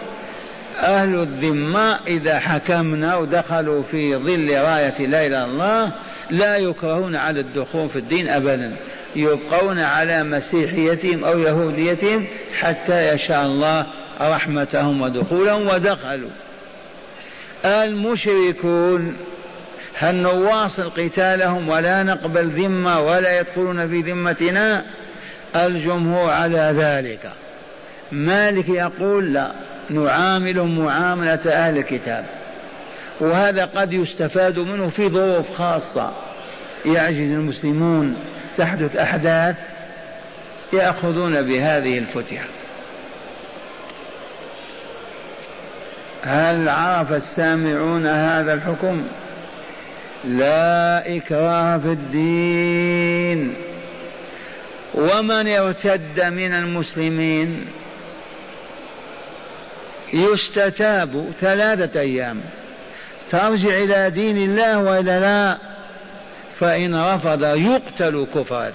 أهل 0.79 1.19
الذمة 1.19 1.99
إذا 2.07 2.39
حكمنا 2.39 3.15
ودخلوا 3.15 3.83
في 3.83 4.15
ظل 4.15 4.49
راية 4.49 5.07
لا 5.07 5.25
إله 5.25 5.27
إلا 5.27 5.45
الله 5.45 5.91
لا 6.29 6.57
يكرهون 6.57 7.15
على 7.15 7.39
الدخول 7.39 7.89
في 7.89 7.99
الدين 7.99 8.29
أبدا. 8.29 8.75
يبقون 9.15 9.79
على 9.79 10.23
مسيحيتهم 10.23 11.23
أو 11.23 11.39
يهوديتهم 11.39 12.27
حتى 12.59 13.13
يشاء 13.13 13.45
الله 13.45 13.87
رحمتهم 14.21 15.01
ودخولهم 15.01 15.67
ودخلوا. 15.67 16.29
المشركون 17.65 19.17
هل 19.99 20.15
نواصل 20.15 20.89
قتالهم 20.89 21.69
ولا 21.69 22.03
نقبل 22.03 22.47
ذمة 22.47 22.99
ولا 22.99 23.39
يدخلون 23.39 23.89
في 23.89 24.01
ذمتنا؟ 24.01 24.85
الجمهور 25.55 26.29
على 26.29 26.73
ذلك. 26.77 27.31
مالك 28.11 28.69
يقول 28.69 29.33
لا 29.33 29.51
نعاملهم 29.89 30.79
معاملة 30.79 31.39
أهل 31.47 31.77
الكتاب. 31.77 32.25
وهذا 33.19 33.65
قد 33.65 33.93
يستفاد 33.93 34.57
منه 34.57 34.89
في 34.89 35.09
ظروف 35.09 35.57
خاصة. 35.57 36.11
يعجز 36.85 37.31
المسلمون 37.31 38.15
تحدث 38.57 38.95
أحداث 38.95 39.55
يأخذون 40.73 41.41
بهذه 41.41 41.97
الفتية. 41.97 42.45
هل 46.23 46.69
عرف 46.69 47.13
السامعون 47.13 48.07
هذا 48.07 48.53
الحكم؟ 48.53 49.07
لا 50.25 51.15
إكراه 51.15 51.77
في 51.77 51.87
الدين. 51.87 53.53
ومن 54.93 55.47
ارتد 55.47 56.23
من 56.23 56.53
المسلمين 56.53 57.65
يستتاب 60.13 61.31
ثلاثة 61.41 61.99
أيام. 61.99 62.41
ترجع 63.29 63.69
إلى 63.69 64.09
دين 64.09 64.37
الله 64.37 64.79
وإلا 64.79 65.19
لا. 65.19 65.57
فإن 66.59 66.95
رفض 66.95 67.43
يقتل 67.43 68.27
كفرا 68.35 68.71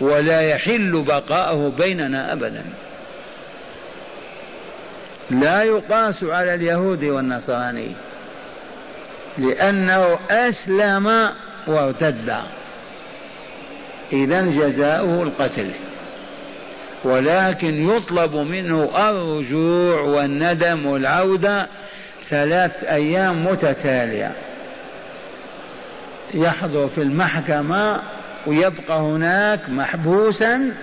ولا 0.00 0.40
يحل 0.40 1.02
بقاءه 1.02 1.72
بيننا 1.78 2.32
أبدا. 2.32 2.64
لا 5.30 5.62
يقاس 5.62 6.24
على 6.24 6.54
اليهود 6.54 7.04
والنصراني. 7.04 7.92
لأنه 9.38 10.18
أسلم 10.30 11.30
وارتد. 11.66 12.36
إذا 14.12 14.42
جزاؤه 14.42 15.22
القتل. 15.22 15.70
ولكن 17.04 17.90
يطلب 17.90 18.34
منه 18.34 18.90
الرجوع 19.08 20.00
والندم 20.00 20.86
والعودة 20.86 21.66
ثلاث 22.30 22.84
أيام 22.84 23.44
متتالية. 23.44 24.32
يحضر 26.34 26.88
في 26.88 27.02
المحكمة 27.02 28.02
ويبقى 28.46 28.98
هناك 28.98 29.68
محبوسا 29.68 30.74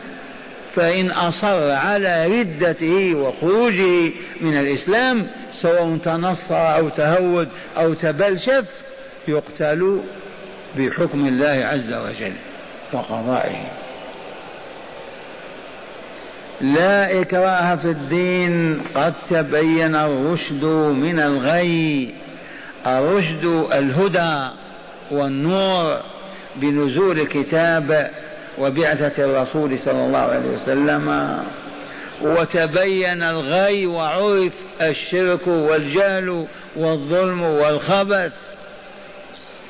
فإن 0.75 1.11
أصر 1.11 1.71
على 1.71 2.27
ردته 2.27 3.15
وخروجه 3.15 4.11
من 4.41 4.57
الإسلام 4.57 5.27
سواء 5.53 5.97
تنصر 6.03 6.75
أو 6.75 6.89
تهود 6.89 7.49
أو 7.77 7.93
تبلشف 7.93 8.65
يقتل 9.27 10.01
بحكم 10.77 11.25
الله 11.25 11.65
عز 11.65 11.93
وجل 11.93 12.33
وقضائه. 12.93 13.71
لا 16.61 17.21
إكراه 17.21 17.75
في 17.75 17.85
الدين 17.85 18.81
قد 18.95 19.13
تبين 19.27 19.95
الرشد 19.95 20.65
من 20.95 21.19
الغي 21.19 22.13
الرشد 22.87 23.45
الهدى 23.73 24.49
والنور 25.11 25.99
بنزول 26.55 27.19
الكتاب 27.19 28.11
وبعثة 28.57 29.25
الرسول 29.25 29.79
صلى 29.79 30.05
الله 30.05 30.19
عليه 30.19 30.49
وسلم 30.49 31.37
وتبين 32.21 33.23
الغي 33.23 33.85
وعرف 33.85 34.53
الشرك 34.81 35.47
والجهل 35.47 36.47
والظلم 36.75 37.41
والخبث. 37.41 38.31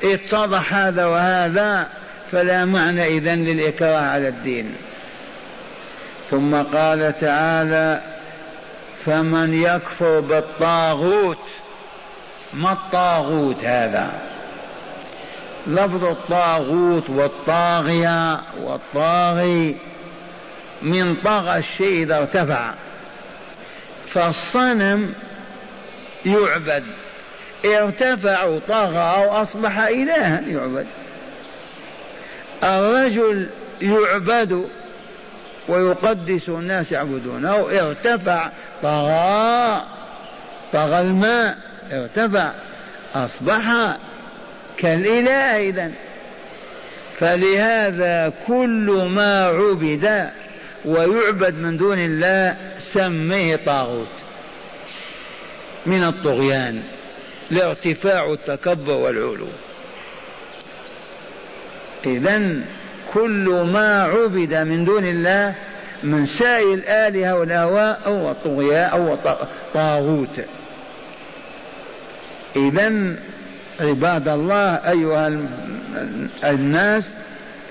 اتضح 0.04 0.74
هذا 0.74 1.06
وهذا 1.06 1.88
فلا 2.32 2.64
معنى 2.64 3.06
إذن 3.06 3.44
للإكراه 3.44 4.00
على 4.00 4.28
الدين. 4.28 4.74
ثم 6.30 6.54
قال 6.54 7.16
تعالى 7.20 8.00
فمن 8.94 9.62
يكفر 9.62 10.20
بالطاغوت 10.20 11.38
ما 12.52 12.72
الطاغوت 12.72 13.64
هذا؟ 13.64 14.12
لفظ 15.66 16.04
الطاغوت 16.04 17.10
والطاغية 17.10 18.40
والطاغي 18.62 19.76
من 20.82 21.14
طغى 21.14 21.58
الشيء 21.58 22.02
إذا 22.02 22.18
ارتفع. 22.18 22.74
فالصنم 24.12 25.14
يعبد. 26.26 26.84
ارتفع 27.64 28.44
وطغى 28.44 28.98
أو 28.98 29.42
أصبح 29.42 29.78
إلها 29.78 30.40
يعبد. 30.40 30.86
الرجل 32.64 33.48
يعبد 33.80 34.68
ويقدس 35.68 36.48
الناس 36.48 36.92
يعبدونه 36.92 37.66
ارتفع 37.80 38.50
طغى 38.82 39.82
طغى 40.72 41.00
الماء 41.00 41.56
ارتفع 41.92 42.50
أصبح 43.14 43.96
كالإله 44.78 45.68
إذا 45.68 45.92
فلهذا 47.18 48.32
كل 48.46 49.08
ما 49.10 49.46
عبد 49.46 50.30
ويعبد 50.84 51.54
من 51.54 51.76
دون 51.76 51.98
الله 51.98 52.56
سميه 52.78 53.56
طاغوت. 53.56 54.08
من 55.86 56.04
الطغيان 56.04 56.82
لارتفاع 57.50 58.32
التكبر 58.32 58.94
والعلو. 58.94 59.48
إذا 62.06 62.60
كل 63.14 63.66
ما 63.72 64.02
عبد 64.02 64.54
من 64.54 64.84
دون 64.84 65.04
الله 65.04 65.54
من 66.02 66.26
سائر 66.26 66.74
الآلهة 66.74 67.34
والأهواء 67.34 68.00
أو 68.06 68.30
الطغيان 68.30 68.90
أو 68.90 69.18
طاغوت. 69.74 70.40
إذا 72.56 73.16
عباد 73.80 74.28
الله 74.28 74.74
أيها 74.74 75.32
الناس 76.44 77.16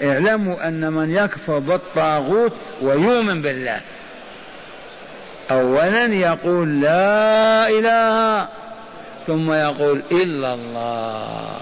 اعلموا 0.04 0.68
أن 0.68 0.94
من 0.94 1.12
يكفر 1.16 1.60
بالطاغوت 1.60 2.54
ويؤمن 2.82 3.42
بالله. 3.42 3.82
أولا 5.52 6.06
يقول 6.06 6.82
لا 6.82 7.70
إله 7.70 8.48
ثم 9.28 9.52
يقول 9.52 10.04
إلا 10.12 10.54
الله. 10.54 11.60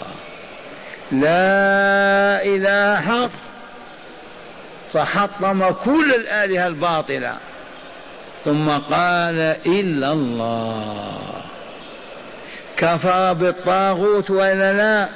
لا 1.11 2.45
إله 2.45 3.01
حق 3.01 3.29
فحطم 4.93 5.69
كل 5.71 6.13
الآلهة 6.15 6.67
الباطلة. 6.67 7.37
ثم 8.45 8.69
قال 8.69 9.39
إلا 9.65 10.11
الله. 10.11 11.32
كفر 12.77 13.33
بالطاغوت 13.33 14.29
وإلا 14.29 14.73
لا؟ 14.73 15.09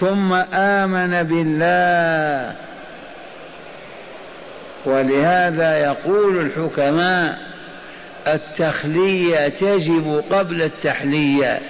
ثم 0.00 0.32
آمن 0.54 1.22
بالله. 1.22 2.54
ولهذا 4.84 5.78
يقول 5.78 6.40
الحكماء 6.40 7.38
التخلية 8.26 9.48
تجب 9.48 10.24
قبل 10.30 10.62
التحلية. 10.62 11.60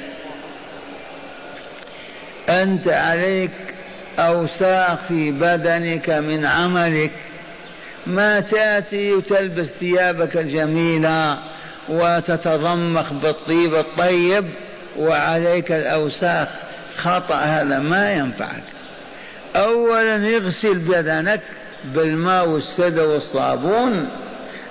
أنت 2.48 2.88
عليك 2.88 3.50
أوساخ 4.18 4.98
في 5.09 5.31
بدنك 5.31 6.11
من 6.11 6.44
عملك. 6.44 7.12
ما 8.07 8.40
تأتي 8.40 9.12
وتلبس 9.12 9.68
ثيابك 9.81 10.37
الجميلة 10.37 11.38
وتتضمخ 11.88 13.12
بالطيب 13.12 13.74
الطيب 13.74 14.44
وعليك 14.98 15.72
الأوساخ 15.72 16.48
خطأ 16.96 17.37
هذا 17.37 17.79
ما 17.79 18.12
ينفعك. 18.12 18.62
أولا 19.57 20.37
اغسل 20.37 20.79
بدنك 20.79 21.42
بالماء 21.85 22.48
والسدى 22.48 23.00
والصابون. 23.00 24.09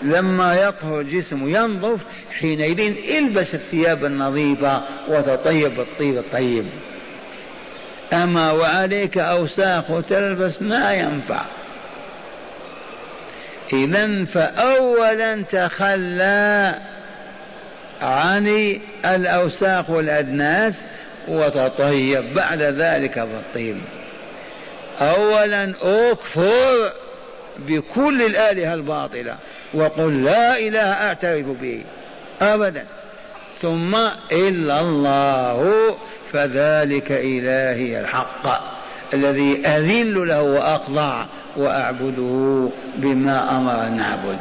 لما 0.01 0.55
يطهر 0.55 0.99
الجسم 0.99 1.55
ينظف 1.55 1.99
حينئذ 2.39 2.95
البس 3.17 3.53
الثياب 3.53 4.05
النظيفة 4.05 4.83
وتطيب 5.07 5.79
الطيب 5.79 6.17
الطيب. 6.17 6.65
أما 8.13 8.51
وعليك 8.51 9.17
أوساخ 9.17 9.91
وتلبس 9.91 10.61
ما 10.61 10.93
ينفع. 10.93 11.45
إذا 13.73 14.25
فأولا 14.25 15.41
تخلى 15.41 16.75
عن 18.01 18.79
الأوساخ 19.05 19.89
والأدناس 19.89 20.75
وتطيب 21.27 22.33
بعد 22.33 22.61
ذلك 22.61 23.19
بالطيب. 23.19 23.77
أولا 25.01 25.73
أكفر 25.81 26.93
بكل 27.59 28.21
الآلهة 28.21 28.73
الباطلة 28.73 29.35
وقل 29.73 30.23
لا 30.23 30.57
إله 30.59 30.91
أعترف 30.93 31.45
به 31.61 31.83
أبدا. 32.41 32.85
ثم 33.61 33.95
إلا 34.31 34.81
الله 34.81 35.73
فذلك 36.33 37.11
إلهي 37.11 37.99
الحق 37.99 38.61
الذي 39.13 39.67
أذل 39.67 40.27
له 40.27 40.41
وأخضع 40.41 41.25
وأعبده 41.57 42.69
بما 42.95 43.57
أمر 43.57 43.87
أن 43.87 43.97
نعبد. 43.97 44.39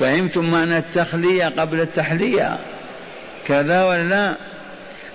فهمتم 0.00 0.50
معنى 0.50 0.78
التخلية 0.78 1.44
قبل 1.44 1.80
التحلية 1.80 2.58
كذا 3.46 3.84
ولا 3.84 4.02
لا؟ 4.02 4.34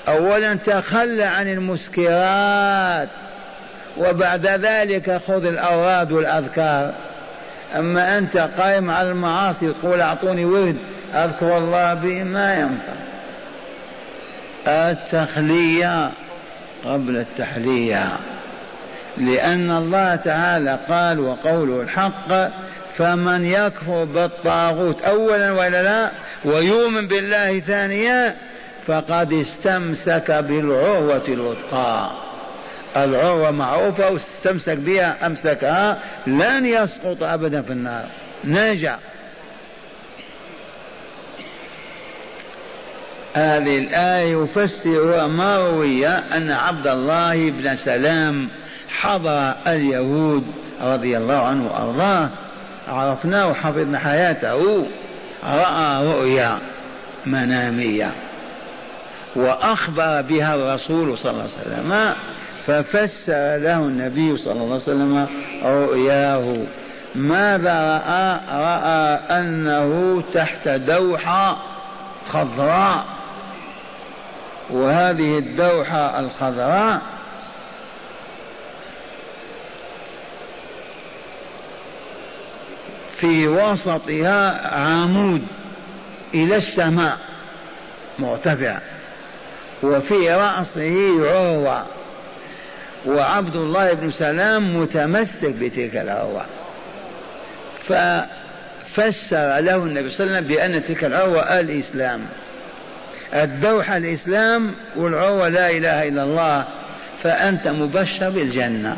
أولا 0.07 0.55
تخلى 0.55 1.23
عن 1.23 1.47
المسكرات 1.47 3.09
وبعد 3.97 4.47
ذلك 4.47 5.21
خذ 5.27 5.45
الأوراد 5.45 6.11
والأذكار. 6.11 6.93
أما 7.75 8.17
أنت 8.17 8.37
قائم 8.37 8.91
على 8.91 9.11
المعاصي 9.11 9.67
وتقول 9.67 10.01
أعطوني 10.01 10.45
ورد 10.45 10.77
أذكر 11.13 11.57
الله 11.57 11.93
به 11.93 12.23
ما 12.23 12.53
ينفع. 12.53 12.93
التخلية 14.67 16.11
قبل 16.85 17.17
التحلية 17.17 18.05
لأن 19.17 19.71
الله 19.71 20.15
تعالى 20.15 20.79
قال 20.89 21.19
وقوله 21.19 21.81
الحق 21.81 22.51
فمن 22.97 23.45
يكفر 23.45 24.03
بالطاغوت 24.03 25.01
اولا 25.01 25.51
ولا 25.51 25.83
لا 25.83 26.11
ويؤمن 26.45 27.07
بالله 27.07 27.59
ثانيا 27.59 28.35
فقد 28.87 29.33
استمسك 29.33 30.31
بالعروة 30.31 31.23
الوثقى. 31.27 32.11
العروة 32.97 33.51
معروفة 33.51 34.09
واستمسك 34.09 34.77
بها 34.77 35.25
أمسكها 35.25 35.99
لن 36.27 36.65
يسقط 36.65 37.23
أبدا 37.23 37.61
في 37.61 37.71
النار. 37.71 38.05
نجا. 38.43 38.99
هذه 43.33 43.79
الآية 43.79 44.43
يفسر 44.43 45.27
ما 45.27 45.57
روي 45.57 46.07
أن 46.07 46.51
عبد 46.51 46.87
الله 46.87 47.49
بن 47.49 47.75
سلام 47.75 48.49
حضر 48.89 49.53
اليهود 49.67 50.43
رضي 50.81 51.17
الله 51.17 51.41
عنه 51.41 51.65
وأرضاه. 51.65 52.44
عرفناه 52.87 53.47
وحفظنا 53.47 53.99
حياته. 53.99 54.85
رأى 55.43 56.07
رؤيا 56.07 56.59
منامية. 57.25 58.11
وأخبر 59.35 60.21
بها 60.21 60.55
الرسول 60.55 61.17
صلى 61.17 61.31
الله 61.31 61.43
عليه 61.43 61.53
وسلم. 61.53 62.13
ففسر 62.67 63.57
له 63.57 63.77
النبي 63.77 64.37
صلى 64.37 64.53
الله 64.53 64.65
عليه 64.65 64.75
وسلم 64.75 65.27
رؤياه. 65.63 66.57
ماذا 67.15 67.73
رأى؟ 67.73 68.39
رأى 68.61 69.39
أنه 69.39 70.23
تحت 70.33 70.67
دوحة 70.67 71.57
خضراء. 72.29 73.05
وهذه 74.69 75.37
الدوحة 75.37 76.19
الخضراء 76.19 77.01
في 83.25 83.47
وسطها 83.47 84.67
عمود 84.77 85.41
إلى 86.33 86.55
السماء 86.55 87.17
مرتفع 88.19 88.77
وفي 89.83 90.31
رأسه 90.31 91.13
عروة. 91.31 91.85
وعبد 93.05 93.55
الله 93.55 93.93
بن 93.93 94.11
سلام 94.11 94.77
متمسك 94.81 95.49
بتلك 95.49 95.95
العروة. 95.95 96.45
ففسر 97.87 99.59
له 99.59 99.75
النبي 99.75 100.09
صلى 100.09 100.25
الله 100.25 100.37
عليه 100.37 100.45
وسلم 100.45 100.47
بأن 100.47 100.83
تلك 100.83 101.03
العروة 101.03 101.59
الإسلام. 101.59 102.25
الدوحة 103.33 103.97
الإسلام 103.97 104.71
والعروة 104.95 105.49
لا 105.49 105.69
إله 105.69 106.07
إلا 106.07 106.23
الله 106.23 106.65
فأنت 107.23 107.67
مبشر 107.67 108.29
بالجنة. 108.29 108.97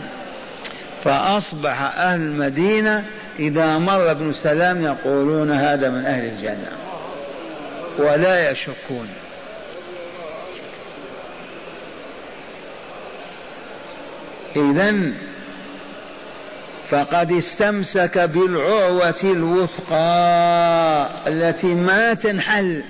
فأصبح 1.03 1.81
أهل 1.81 2.21
المدينة 2.21 3.05
إذا 3.39 3.77
مر 3.77 4.11
ابن 4.11 4.33
سلام 4.33 4.83
يقولون 4.83 5.51
هذا 5.51 5.89
من 5.89 6.05
أهل 6.05 6.25
الجنة 6.25 6.77
ولا 7.97 8.51
يشكون. 8.51 9.07
إذا 14.55 15.13
فقد 16.89 17.31
استمسك 17.31 18.17
بالعروة 18.17 19.23
الوثقى 19.23 19.97
التي 21.27 21.75
ما 21.75 22.13
تنحل 22.13 22.83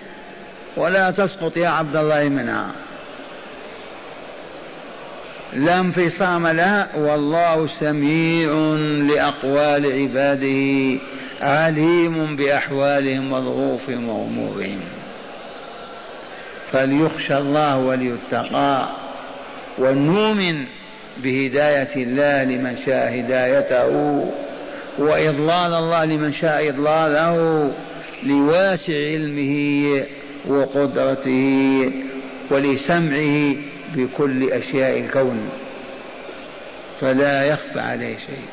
ولا 0.78 1.12
تسقط 1.12 1.58
يا 1.58 1.70
عبد 1.70 1.96
الله 1.96 2.30
منها. 2.30 2.87
لا 5.54 5.80
انفصام 5.80 6.48
لها 6.48 6.90
والله 6.96 7.68
سميع 7.68 8.54
لأقوال 9.14 9.94
عباده 10.02 11.00
عليم 11.42 12.36
بأحوالهم 12.36 13.32
وظروفهم 13.32 14.10
وأمورهم. 14.10 14.80
فليخشى 16.72 17.38
الله 17.38 17.78
وليتقى 17.78 18.90
ونؤمن 19.78 20.66
بهداية 21.18 21.96
الله 21.96 22.44
لمن 22.44 22.78
شاء 22.86 23.20
هدايته 23.20 23.88
وإضلال 24.98 25.74
الله 25.74 26.06
لمن 26.06 26.34
شاء 26.34 26.70
إضلاله 26.70 27.72
لواسع 28.24 28.94
علمه 28.94 30.04
وقدرته 30.48 31.92
ولسمعه 32.52 33.56
بكل 33.96 34.52
أشياء 34.52 35.00
الكون 35.00 35.50
فلا 37.02 37.46
يخفى 37.46 37.80
عليه 37.80 38.18
شيء. 38.18 38.48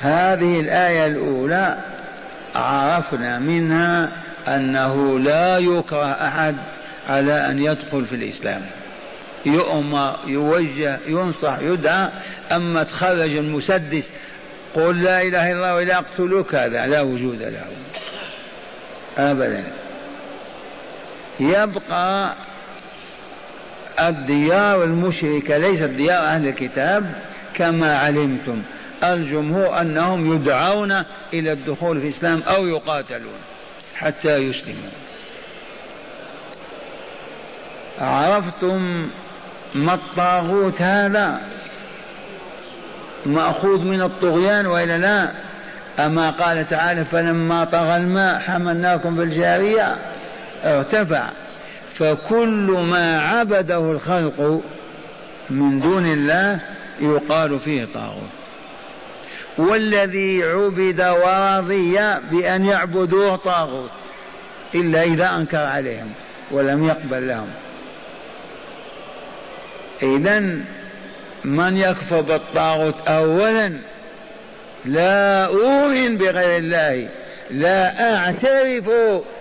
هذه 0.00 0.60
الآية 0.60 1.06
الأولى 1.06 1.78
عرفنا 2.54 3.38
منها 3.38 4.12
أنه 4.48 5.18
لا 5.18 5.58
يكره 5.58 6.12
أحد 6.12 6.56
على 7.08 7.32
أن 7.50 7.62
يدخل 7.62 8.06
في 8.06 8.14
الإسلام. 8.14 8.62
يؤمر 9.46 10.18
يوجه 10.26 10.98
ينصح 11.06 11.58
يدعى 11.58 12.08
أما 12.52 12.82
تخرج 12.82 13.36
المسدس 13.36 14.10
قل 14.74 15.02
لا 15.02 15.22
إله 15.22 15.52
إلا 15.52 15.56
الله 15.56 15.74
ولا 15.74 15.98
أقتلك 15.98 16.54
هذا 16.54 16.86
لا 16.86 17.00
وجود 17.00 17.42
له. 17.42 17.64
أبدا. 19.18 19.64
يبقى 21.40 22.34
الديار 24.00 24.84
المشركة 24.84 25.56
ليست 25.56 25.82
ديار 25.82 26.24
أهل 26.24 26.48
الكتاب 26.48 27.12
كما 27.54 27.98
علمتم. 27.98 28.62
الجمهور 29.04 29.80
أنهم 29.80 30.34
يدعون 30.34 30.92
إلى 31.32 31.52
الدخول 31.52 32.00
في 32.00 32.06
الإسلام 32.06 32.42
أو 32.42 32.66
يقاتلون 32.66 33.38
حتى 33.94 34.36
يسلموا. 34.36 34.90
عرفتم 38.00 39.08
ما 39.74 39.94
الطاغوت 39.94 40.82
هذا؟ 40.82 41.40
مأخوذ 43.26 43.78
من 43.78 44.02
الطغيان 44.02 44.66
وإلا 44.66 44.98
لا؟ 44.98 45.30
أما 46.06 46.30
قال 46.30 46.68
تعالى 46.68 47.04
فلما 47.04 47.64
طغى 47.64 47.96
الماء 47.96 48.38
حملناكم 48.38 49.16
بالجارية 49.16 49.96
ارتفع. 50.64 51.30
فكل 51.98 52.86
ما 52.90 53.20
عبده 53.20 53.90
الخلق 53.90 54.62
من 55.50 55.80
دون 55.80 56.06
الله 56.06 56.60
يقال 57.00 57.60
فيه 57.60 57.88
طاغوت. 57.94 58.30
والذي 59.58 60.42
عبد 60.44 61.00
ورضي 61.00 61.98
بأن 62.30 62.64
يعبدوه 62.64 63.36
طاغوت 63.36 63.90
إلا 64.74 65.02
إذا 65.02 65.36
أنكر 65.36 65.64
عليهم 65.64 66.12
ولم 66.50 66.86
يقبل 66.86 67.28
لهم. 67.28 67.48
إذا 70.02 70.38
من 71.44 71.76
يكفر 71.76 72.20
بالطاغوت 72.20 72.94
أولا 73.08 73.72
لا 74.84 75.44
أؤمن 75.44 76.16
بغير 76.16 76.58
الله 76.58 77.08
لا 77.50 78.14
أعترف 78.16 78.90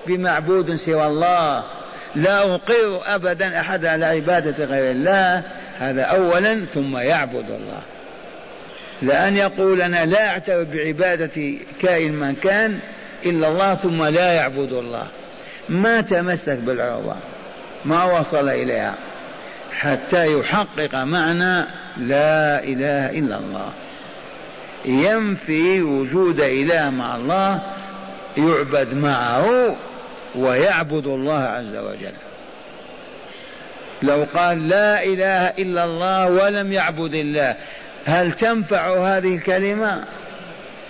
بمعبود 0.07 0.75
سوى 0.75 1.07
الله. 1.07 1.63
لا 2.15 2.55
أقر 2.55 3.01
أبدا 3.05 3.59
أحد 3.59 3.85
على 3.85 4.05
عبادة 4.05 4.65
غير 4.65 4.91
الله. 4.91 5.43
هذا 5.79 6.01
أولا 6.01 6.65
ثم 6.73 6.97
يعبد 6.97 7.49
الله. 7.49 7.81
لأن 9.01 9.37
يقول 9.37 9.81
أنا 9.81 10.05
لا 10.05 10.29
أعترف 10.29 10.67
بعبادة 10.67 11.53
كائن 11.81 12.13
من 12.13 12.35
كان 12.35 12.79
إلا 13.25 13.47
الله 13.47 13.75
ثم 13.75 14.03
لا 14.03 14.33
يعبد 14.33 14.73
الله. 14.73 15.07
ما 15.69 16.01
تمسك 16.01 16.57
بالعروة 16.57 17.17
ما 17.85 18.03
وصل 18.03 18.49
إليها 18.49 18.95
حتى 19.73 20.39
يحقق 20.39 20.95
معنى 20.95 21.67
لا 21.97 22.63
إله 22.63 23.09
إلا 23.09 23.37
الله. 23.37 23.71
ينفي 24.85 25.81
وجود 25.81 26.41
إله 26.41 26.89
مع 26.89 27.15
الله 27.15 27.61
يعبد 28.37 28.93
معه 28.93 29.75
ويعبد 30.37 31.07
الله 31.07 31.43
عز 31.43 31.75
وجل. 31.75 32.13
لو 34.01 34.25
قال 34.33 34.69
لا 34.69 35.03
إله 35.03 35.47
إلا 35.47 35.85
الله 35.85 36.27
ولم 36.27 36.73
يعبد 36.73 37.13
الله 37.13 37.55
هل 38.05 38.31
تنفع 38.31 39.17
هذه 39.17 39.35
الكلمة؟ 39.35 40.03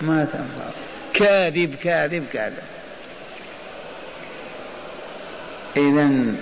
ما 0.00 0.24
تنفع. 0.24 0.70
كاذب 1.14 1.74
كاذب 1.74 2.24
كاذب. 2.32 2.62
اذا 5.76 6.34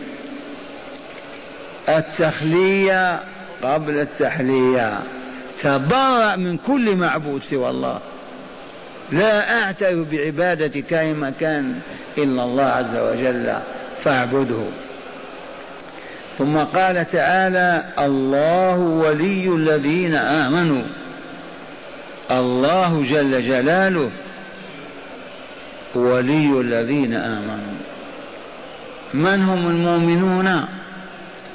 التخلية 1.88 3.20
قبل 3.62 3.98
التحلية 3.98 5.02
تبرأ 5.62 6.36
من 6.36 6.56
كل 6.56 6.96
معبود 6.96 7.42
سوى 7.42 7.70
الله. 7.70 8.00
لا 9.12 9.62
أعترف 9.62 10.08
بعبادة 10.12 10.80
كائن 10.80 11.16
مكان 11.16 11.74
إلا 12.18 12.44
الله 12.44 12.64
عز 12.64 12.96
وجل 12.96 13.54
فاعبده. 14.04 14.64
ثم 16.38 16.58
قال 16.58 17.08
تعالى 17.08 17.84
الله 17.98 18.78
ولي 18.78 19.48
الذين 19.48 20.14
آمنوا. 20.14 20.82
الله 22.30 23.04
جل 23.10 23.46
جلاله 23.46 24.10
ولي 25.94 26.60
الذين 26.60 27.14
آمنوا. 27.14 27.76
من 29.14 29.42
هم 29.42 29.66
المؤمنون 29.66 30.66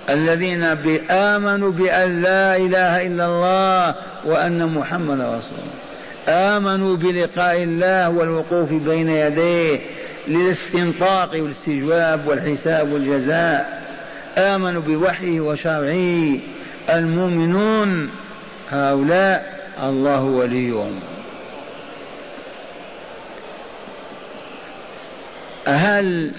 الذين 0.09 0.73
آمنوا 1.11 1.71
بأن 1.71 2.21
لا 2.21 2.55
إله 2.55 3.07
إلا 3.07 3.25
الله 3.25 3.95
وأن 4.25 4.65
محمد 4.75 5.19
رسول 5.19 5.59
الله؟ 5.59 5.90
آمنوا 6.27 6.97
بلقاء 6.97 7.63
الله 7.63 8.10
والوقوف 8.10 8.73
بين 8.73 9.10
يديه 9.10 9.79
للاستنطاق 10.27 11.31
والاستجواب 11.34 12.27
والحساب 12.27 12.91
والجزاء. 12.91 13.81
آمنوا 14.38 14.81
بوحيه 14.81 15.39
وشرعه. 15.39 16.38
المؤمنون 16.89 18.10
هؤلاء 18.69 19.69
الله 19.84 20.21
وليهم. 20.21 20.99
هل 25.67 26.31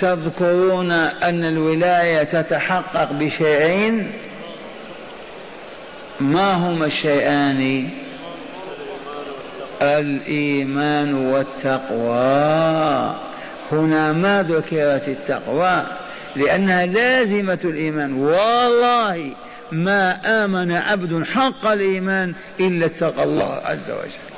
تذكرون 0.00 0.90
أن 0.90 1.44
الولاية 1.44 2.22
تتحقق 2.22 3.12
بشيئين؟ 3.12 4.12
ما 6.20 6.52
هما 6.52 6.86
الشيئان؟ 6.86 7.88
الإيمان 9.82 11.14
والتقوى. 11.14 13.16
هنا 13.72 14.12
ما 14.12 14.42
ذكرت 14.42 15.08
التقوى 15.08 15.86
لأنها 16.36 16.86
لازمة 16.86 17.58
الإيمان. 17.64 18.14
والله 18.14 19.30
ما 19.72 20.20
آمن 20.44 20.72
عبد 20.72 21.24
حق 21.24 21.66
الإيمان 21.66 22.34
إلا 22.60 22.86
اتقى 22.86 23.24
الله 23.24 23.60
عز 23.64 23.90
وجل. 23.90 24.32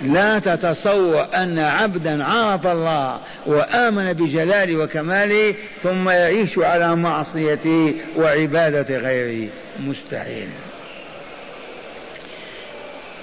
لا 0.00 0.38
تتصور 0.38 1.26
أن 1.34 1.58
عبدا 1.58 2.24
عرف 2.24 2.66
الله 2.66 3.20
وآمن 3.46 4.12
بجلاله 4.12 4.76
وكماله 4.76 5.54
ثم 5.82 6.08
يعيش 6.08 6.58
على 6.58 6.96
معصيته 6.96 7.94
وعبادة 8.16 8.98
غيره. 8.98 9.48
مستحيل. 9.80 10.48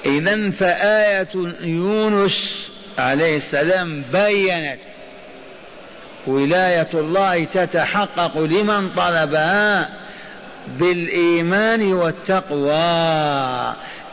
إذا 0.06 0.52
فآية 0.52 1.56
يونس 1.62 2.70
عليه 2.98 3.38
السلام 3.38 4.04
بينت. 4.12 4.80
ولاية 6.28 6.89
الله 6.94 7.44
تتحقق 7.44 8.38
لمن 8.38 8.89
طلبها 8.89 9.89
بالإيمان 10.80 11.94
والتقوى 11.94 12.74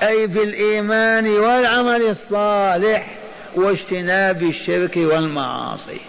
أي 0.02 0.26
بالإيمان 0.26 1.26
والعمل 1.26 2.02
الصالح 2.02 3.18
واجتناب 3.54 4.42
الشرك 4.42 4.96
والمعاصي. 4.96 6.00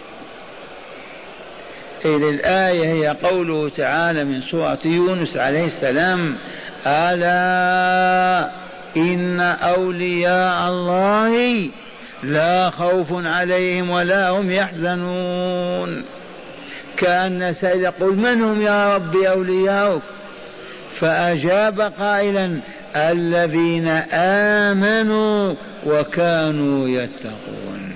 إذ 2.04 2.22
الآية 2.22 2.84
هي 2.84 3.16
قوله 3.22 3.68
تعالى 3.68 4.24
من 4.24 4.40
سورة 4.40 4.78
يونس 4.84 5.36
عليه 5.36 5.66
السلام 5.66 6.38
ألا 6.86 8.50
إن 8.96 9.40
أولياء 9.40 10.68
الله 10.68 11.70
لا 12.22 12.70
خوف 12.70 13.06
عليهم 13.10 13.90
ولا 13.90 14.28
هم 14.28 14.50
يحزنون. 14.50 16.04
كأن 16.96 17.52
سيد 17.52 17.80
يقول 17.80 18.16
من 18.16 18.42
هم 18.42 18.62
يا 18.62 18.94
رب 18.94 19.16
أولياؤك؟ 19.16 20.02
فأجاب 20.94 21.80
قائلا 21.80 22.60
الذين 22.96 23.88
آمنوا 24.12 25.54
وكانوا 25.86 26.88
يتقون. 26.88 27.92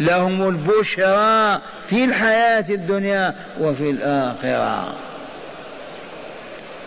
لهم 0.00 0.48
البشرى 0.48 1.60
في 1.86 2.04
الحياة 2.04 2.64
الدنيا 2.70 3.34
وفي 3.60 3.90
الآخرة. 3.90 4.94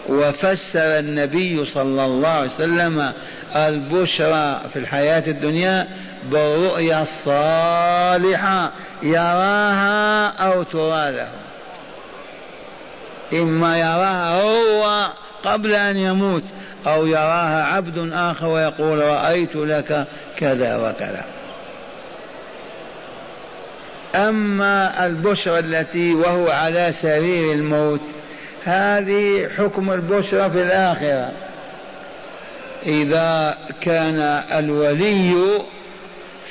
وفسر 0.09 0.99
النبي 0.99 1.65
صلى 1.65 2.05
الله 2.05 2.29
عليه 2.29 2.49
وسلم 2.49 3.13
البشرى 3.55 4.61
في 4.73 4.79
الحياة 4.79 5.23
الدنيا 5.27 5.87
بالرؤيا 6.31 7.01
الصالحة 7.01 8.71
يراها 9.03 10.27
أو 10.27 10.63
ترى 10.63 11.11
له 11.11 11.29
إما 13.33 13.77
يراها 13.77 14.41
هو 14.41 15.11
قبل 15.43 15.73
أن 15.73 15.97
يموت 15.97 16.43
أو 16.87 17.05
يراها 17.05 17.63
عبد 17.63 18.11
آخر 18.13 18.47
ويقول 18.47 18.99
رأيت 18.99 19.55
لك 19.55 20.07
كذا 20.37 20.77
وكذا. 20.77 21.25
أما 24.15 25.05
البشرى 25.05 25.59
التي 25.59 26.13
وهو 26.13 26.49
على 26.49 26.93
سرير 27.01 27.53
الموت 27.53 28.01
هذه 28.65 29.49
حكم 29.57 29.91
البشرى 29.91 30.49
في 30.49 30.63
الآخرة. 30.63 31.31
إذا 32.85 33.57
كان 33.81 34.19
الولي 34.59 35.35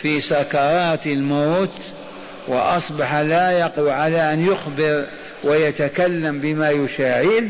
في 0.03 0.20
سكرات 0.20 1.07
الموت 1.07 1.75
وأصبح 2.48 3.14
لا 3.14 3.51
يقوى 3.51 3.92
على 3.92 4.33
أن 4.33 4.44
يخبر 4.44 5.07
ويتكلم 5.44 6.40
بما 6.40 6.70
يشاعر 6.70 7.48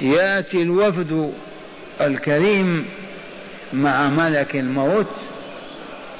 يأتي 0.00 0.62
الوفد 0.62 1.32
الكريم 2.00 2.86
مع 3.72 4.08
ملك 4.08 4.56
الموت 4.56 5.16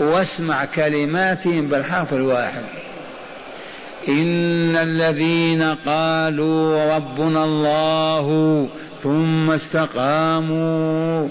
واسمع 0.00 0.64
كلماتهم 0.64 1.68
بالحرف 1.68 2.12
الواحد. 2.12 2.81
إن 4.08 4.76
الذين 4.76 5.62
قالوا 5.62 6.96
ربنا 6.96 7.44
الله 7.44 8.68
ثم 9.02 9.50
استقاموا 9.50 11.28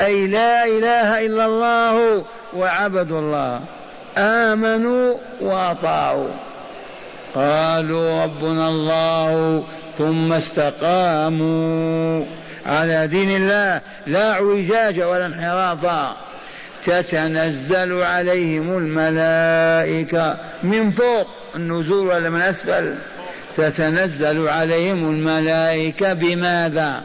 أي 0.00 0.26
لا 0.26 0.64
إله 0.64 1.26
إلا 1.26 1.46
الله 1.46 2.24
وعبدوا 2.56 3.18
الله 3.18 3.60
آمنوا 4.18 5.14
وأطاعوا. 5.40 6.28
قالوا 7.34 8.24
ربنا 8.24 8.68
الله 8.68 9.62
ثم 9.98 10.32
استقاموا. 10.32 12.24
على 12.66 13.06
دين 13.06 13.30
الله 13.30 13.80
لا 14.06 14.32
اعوجاج 14.32 15.00
ولا 15.00 15.26
انحراف. 15.26 16.14
تتنزل 16.86 18.02
عليهم 18.02 18.78
الملائكة. 18.78 20.36
من 20.62 20.90
فوق 20.90 21.26
النزول 21.56 22.06
ولا 22.06 22.30
من 22.30 22.40
أسفل؟ 22.40 22.94
تتنزل 23.56 24.48
عليهم 24.48 25.10
الملائكة 25.10 26.12
بماذا؟ 26.12 27.02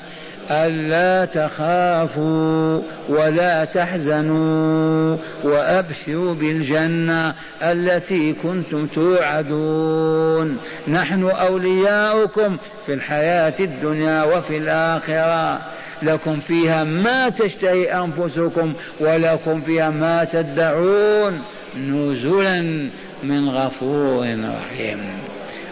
ألا 0.52 1.26
تخافوا 1.26 2.82
ولا 3.10 3.65
تحزنوا 3.65 5.18
وأبشروا 5.44 6.34
بالجنة 6.34 7.36
التي 7.62 8.34
كنتم 8.34 8.88
توعدون. 8.88 10.58
نحن 10.88 11.24
أولياؤكم 11.24 12.58
في 12.86 12.94
الحياة 12.94 13.54
الدنيا 13.60 14.24
وفي 14.24 14.58
الآخرة. 14.58 15.62
لكم 16.02 16.40
فيها 16.40 16.84
ما 16.84 17.30
تشتهي 17.30 17.94
أنفسكم 17.94 18.74
ولكم 19.00 19.62
فيها 19.62 19.90
ما 19.90 20.24
تدعون 20.24 21.42
نزلا 21.78 22.90
من 23.24 23.50
غفور 23.50 24.26
رحيم. 24.44 25.20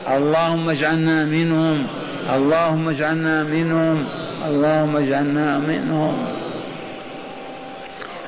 اللهم 0.07 0.69
اجعلنا 0.69 1.25
منهم 1.25 1.87
اللهم 2.35 2.89
اجعلنا 2.89 3.43
منهم 3.43 4.05
اللهم 4.45 4.95
اجعلنا 4.95 5.57
منهم. 5.57 6.27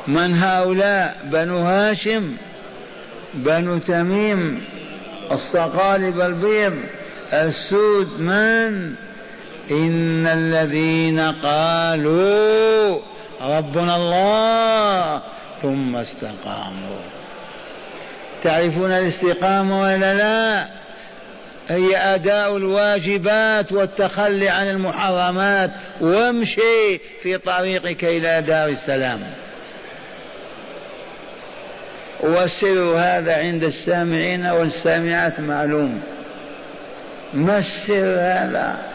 من 0.08 0.34
هؤلاء؟ 0.36 1.18
بنو 1.32 1.58
هاشم 1.58 2.36
بنو 3.34 3.78
تميم 3.78 4.62
الصقالب 5.32 6.22
البيض 6.22 6.74
السود 7.34 8.20
من؟ 8.20 8.96
إن 9.72 10.28
الذين 10.28 11.20
قالوا 11.20 13.00
ربنا 13.42 13.96
الله 13.96 15.22
ثم 15.62 15.98
استقاموا. 15.98 17.00
تعرفون 18.44 18.92
الاستقامة 18.92 19.82
ولا 19.82 20.14
لا؟ 20.14 20.68
هي 21.70 21.98
أداء 21.98 22.58
الواجبات 22.58 23.72
والتخلي 23.72 24.50
عن 24.50 24.70
المحرمات. 24.70 25.72
وامشي 26.02 26.98
في 27.22 27.38
طريقك 27.38 28.04
إلى 28.04 28.42
دار 28.42 28.70
السلام. 28.70 29.34
والسر 32.20 32.96
هذا 32.98 33.38
عند 33.38 33.64
السامعين 33.64 34.46
والسامعات 34.46 35.40
معلوم. 35.40 36.02
ما 37.34 37.58
السر 37.58 38.16
هذا؟ 38.20 38.89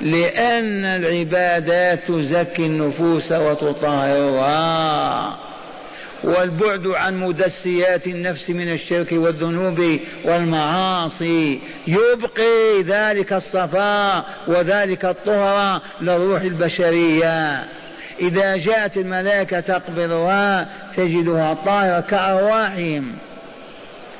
لأن 0.00 0.84
العبادات 0.84 2.08
تزكي 2.08 2.66
النفوس 2.66 3.32
وتطهرها. 3.32 4.54
والبعد 6.24 6.86
عن 6.86 7.16
مدسيات 7.16 8.06
النفس 8.06 8.50
من 8.50 8.72
الشرك 8.72 9.12
والذنوب 9.12 9.98
والمعاصي. 10.24 11.60
يبقي 11.86 12.82
ذلك 12.82 13.32
الصفاء 13.32 14.24
وذلك 14.46 15.04
الطهر 15.04 15.80
للروح 16.00 16.42
البشرية. 16.42 17.64
إذا 18.20 18.56
جاءت 18.56 18.96
الملائكة 18.96 19.60
تقبضها 19.60 20.68
تجدها 20.96 21.54
طاهرة 21.54 22.00
كأرواحهم. 22.00 23.16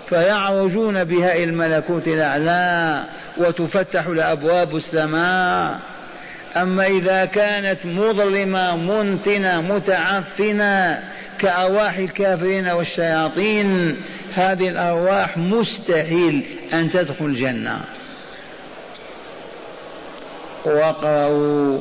فيعرجون 0.09 1.05
بها 1.05 1.35
إلى 1.35 1.45
الملكوت 1.45 2.09
الأعلى 2.09 3.05
وتفتح 3.37 4.07
لأبواب 4.07 4.77
السماء. 4.77 5.79
أما 6.57 6.87
إذا 6.87 7.25
كانت 7.25 7.87
مظلمة 7.87 8.77
منتنة 8.77 9.61
متعفنة 9.61 11.03
كأرواح 11.39 11.97
الكافرين 11.97 12.69
والشياطين 12.69 14.01
هذه 14.35 14.69
الأرواح 14.69 15.39
مستحيل 15.39 16.45
أن 16.73 16.91
تدخل 16.91 17.25
الجنة. 17.25 17.81
واقرأوا 20.65 21.79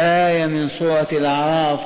آية 0.00 0.46
من 0.46 0.68
سورة 0.68 1.08
الأعراف. 1.12 1.80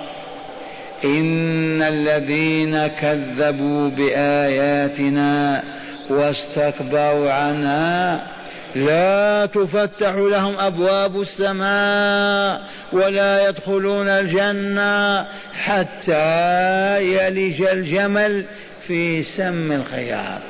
إن 1.04 1.82
الذين 1.82 2.86
كذبوا 2.86 3.90
بآياتنا 3.90 5.62
واستكبروا 6.10 7.32
عنها 7.32 8.26
لا 8.74 9.46
تفتح 9.46 10.14
لهم 10.14 10.58
أبواب 10.58 11.20
السماء 11.20 12.62
ولا 12.92 13.48
يدخلون 13.48 14.08
الجنة 14.08 15.26
حتى 15.52 17.02
يلج 17.02 17.62
الجمل 17.62 18.46
في 18.86 19.22
سم 19.22 19.72
الخياط 19.72 20.42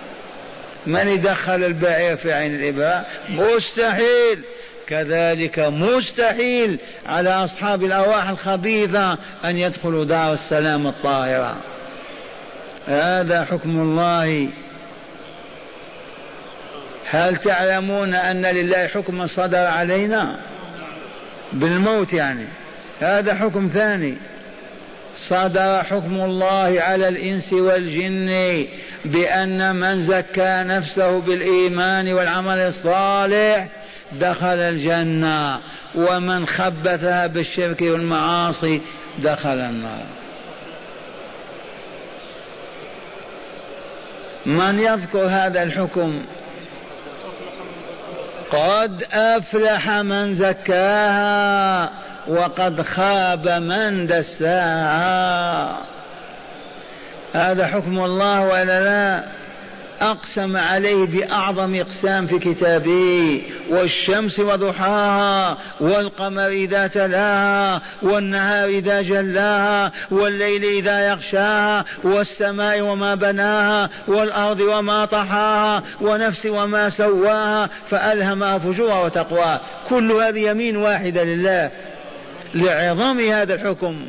من 0.87 1.09
يدخل 1.09 1.65
البعير 1.65 2.17
في 2.17 2.33
عين 2.33 2.55
الإباء؟ 2.55 3.09
مستحيل. 3.29 4.43
كذلك 4.89 5.59
مستحيل 5.59 6.79
على 7.07 7.31
أصحاب 7.31 7.85
الأرواح 7.85 8.29
الخبيثة 8.29 9.19
أن 9.45 9.57
يدخلوا 9.57 10.05
دار 10.05 10.33
السلام 10.33 10.87
الطاهرة. 10.87 11.57
هذا 12.87 13.45
حكم 13.45 13.81
الله. 13.81 14.49
هل 17.11 17.37
تعلمون 17.37 18.15
أن 18.15 18.47
لله 18.47 18.87
حكما 18.87 19.27
صدر 19.27 19.67
علينا؟ 19.67 20.37
بالموت 21.53 22.13
يعني. 22.13 22.47
هذا 23.01 23.35
حكم 23.35 23.71
ثاني. 23.75 24.17
صدر 25.19 25.85
حكم 25.85 26.21
الله 26.21 26.77
على 26.81 27.09
الإنس 27.09 27.53
والجن 27.53 28.67
بأن 29.05 29.77
من 29.77 30.03
زكى 30.03 30.63
نفسه 30.67 31.21
بالإيمان 31.21 32.13
والعمل 32.13 32.59
الصالح 32.59 33.69
دخل 34.13 34.59
الجنة 34.59 35.61
ومن 35.95 36.47
خبثها 36.47 37.27
بالشرك 37.27 37.83
والمعاصي 37.83 38.83
دخل 39.19 39.61
النار. 39.61 40.05
من 44.47 44.79
يذكر 44.79 45.27
هذا 45.29 45.63
الحكم؟ 45.63 46.23
قد 48.53 49.05
أفلح 49.13 49.91
من 49.91 50.35
زكاها 50.35 51.91
وقد 52.29 52.83
خاب 52.83 53.49
من 53.49 54.07
دساها. 54.07 55.79
هذا 57.35 57.67
حكم 57.67 58.05
الله 58.05 58.41
ولا 58.41 58.85
لا؟ 58.85 59.25
أقسم 60.01 60.57
عليه 60.57 61.05
بأعظم 61.05 61.75
إقسام 61.75 62.27
في 62.27 62.39
كتابه 62.39 63.43
والشمس 63.71 64.41
وضحاها 64.41 65.59
والقمر 65.81 66.49
إذا 66.49 66.87
تلاها 66.87 67.83
والنهار 68.03 68.69
إذا 68.69 69.03
جلاها 69.03 69.93
والليل 70.11 70.65
إذا 70.65 71.09
يغشاها 71.09 71.85
والسماء 72.03 72.81
وما 72.81 73.15
بناها 73.15 73.91
والأرض 74.09 74.61
وما 74.61 75.05
طحاها 75.05 75.83
ونفس 76.01 76.47
وما 76.47 76.91
سواها 76.91 77.71
فألهمها 77.91 78.59
فجورها 78.59 79.05
وتقواها. 79.05 79.61
كل 79.89 80.13
هذه 80.13 80.51
يمين 80.51 80.77
واحدة 80.77 81.25
لله 81.25 81.71
لعظم 82.55 83.21
هذا 83.21 83.55
الحكم. 83.55 84.07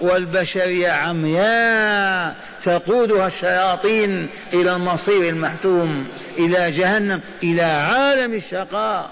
والبشرية 0.00 0.88
عمياء 0.88 2.36
تقودها 2.64 3.26
الشياطين 3.26 4.28
إلى 4.52 4.72
المصير 4.72 5.28
المحتوم 5.28 6.06
إلى 6.38 6.70
جهنم 6.70 7.20
إلى 7.42 7.62
عالم 7.62 8.34
الشقاء. 8.34 9.10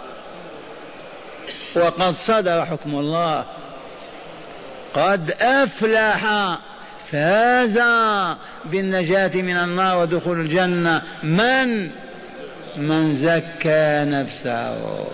وقد 1.77 2.15
صدر 2.15 2.65
حكم 2.65 2.95
الله. 2.95 3.45
قد 4.95 5.31
أفلح 5.41 6.57
فاز 7.13 7.79
بالنجاة 8.65 9.31
من 9.35 9.57
النار 9.57 9.99
ودخول 9.99 10.41
الجنة. 10.41 11.03
من؟ 11.23 11.91
من 12.77 13.15
زكى 13.15 14.05
نفسه. 14.05 15.07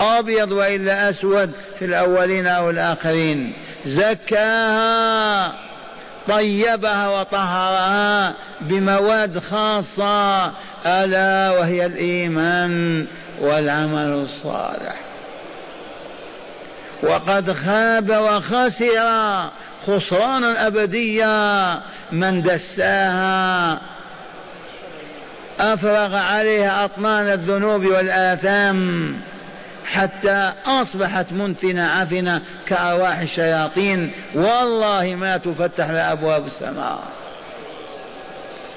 أبيض 0.00 0.52
وإلا 0.52 1.10
أسود 1.10 1.50
في 1.78 1.84
الأولين 1.84 2.46
أو 2.46 2.70
الآخرين. 2.70 3.52
زكاها 3.86 5.52
طيبها 6.28 7.08
وطهرها 7.08 8.34
بمواد 8.60 9.38
خاصة 9.38 10.44
ألا 10.86 11.58
وهي 11.58 11.86
الإيمان 11.86 13.06
والعمل 13.40 14.08
الصالح. 14.08 15.00
وقد 17.02 17.52
خاب 17.52 18.10
وخسر 18.10 19.50
خسرانا 19.86 20.66
أبديا 20.66 21.80
من 22.12 22.42
دساها. 22.42 23.80
أفرغ 25.60 26.16
عليها 26.16 26.84
أطنان 26.84 27.28
الذنوب 27.28 27.86
والآثام. 27.86 29.14
حتى 29.94 30.52
أصبحت 30.66 31.32
منتنة 31.32 31.82
عفنة 31.82 32.42
كأرواح 32.66 33.18
الشياطين. 33.18 34.12
والله 34.34 35.14
ما 35.14 35.36
تفتح 35.36 35.90
لها 35.90 36.12
أبواب 36.12 36.46
السماء. 36.46 37.02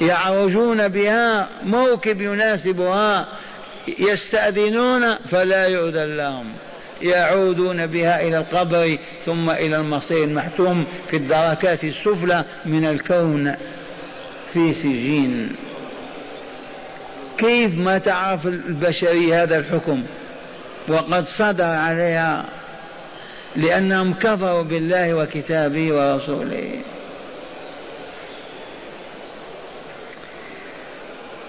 يعرجون 0.01 0.87
بها 0.87 1.47
موكب 1.63 2.21
يناسبها 2.21 3.27
يستأذنون 3.99 5.15
فلا 5.15 5.67
يؤذن 5.67 6.17
لهم. 6.17 6.45
يعودون 7.01 7.87
بها 7.87 8.21
إلى 8.21 8.37
القبر 8.37 8.97
ثم 9.25 9.49
إلى 9.49 9.77
المصير 9.77 10.23
المحتوم 10.23 10.85
في 11.09 11.17
الدركات 11.17 11.83
السفلى 11.83 12.43
من 12.65 12.85
الكون 12.85 13.55
في 14.53 14.73
سجين. 14.73 15.55
كيف 17.37 17.75
ما 17.77 17.97
تعرف 17.97 18.47
البشرية 18.47 19.43
هذا 19.43 19.57
الحكم؟ 19.57 20.03
وقد 20.87 21.25
صدر 21.25 21.63
عليها 21.63 22.45
لأنهم 23.55 24.13
كفروا 24.13 24.63
بالله 24.63 25.13
وكتابه 25.13 25.93
ورسوله. 25.93 26.71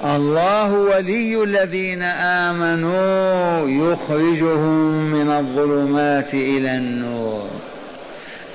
الله 0.04 0.72
ولي 0.72 1.44
الذين 1.44 2.02
آمنوا 2.02 3.68
يخرجهم 3.92 5.10
من 5.10 5.30
الظلمات 5.30 6.34
إلى 6.34 6.74
النور. 6.74 7.50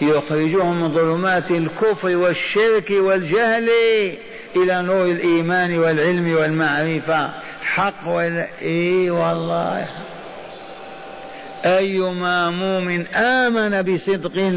يخرجهم 0.02 0.82
من 0.82 0.92
ظلمات 0.92 1.52
الكفر 1.52 2.16
والشرك 2.16 2.92
والجهل 2.92 3.70
إلى 4.56 4.82
نور 4.82 5.06
الإيمان 5.06 5.80
والعلم 5.80 6.36
والمعرفة. 6.36 7.30
حق 7.62 8.08
ولا 8.08 8.48
إي 8.62 9.10
والله. 9.10 9.86
أيما 11.66 12.49
مؤمن 12.49 13.07
آمن 13.07 13.82
بصدق 13.82 14.53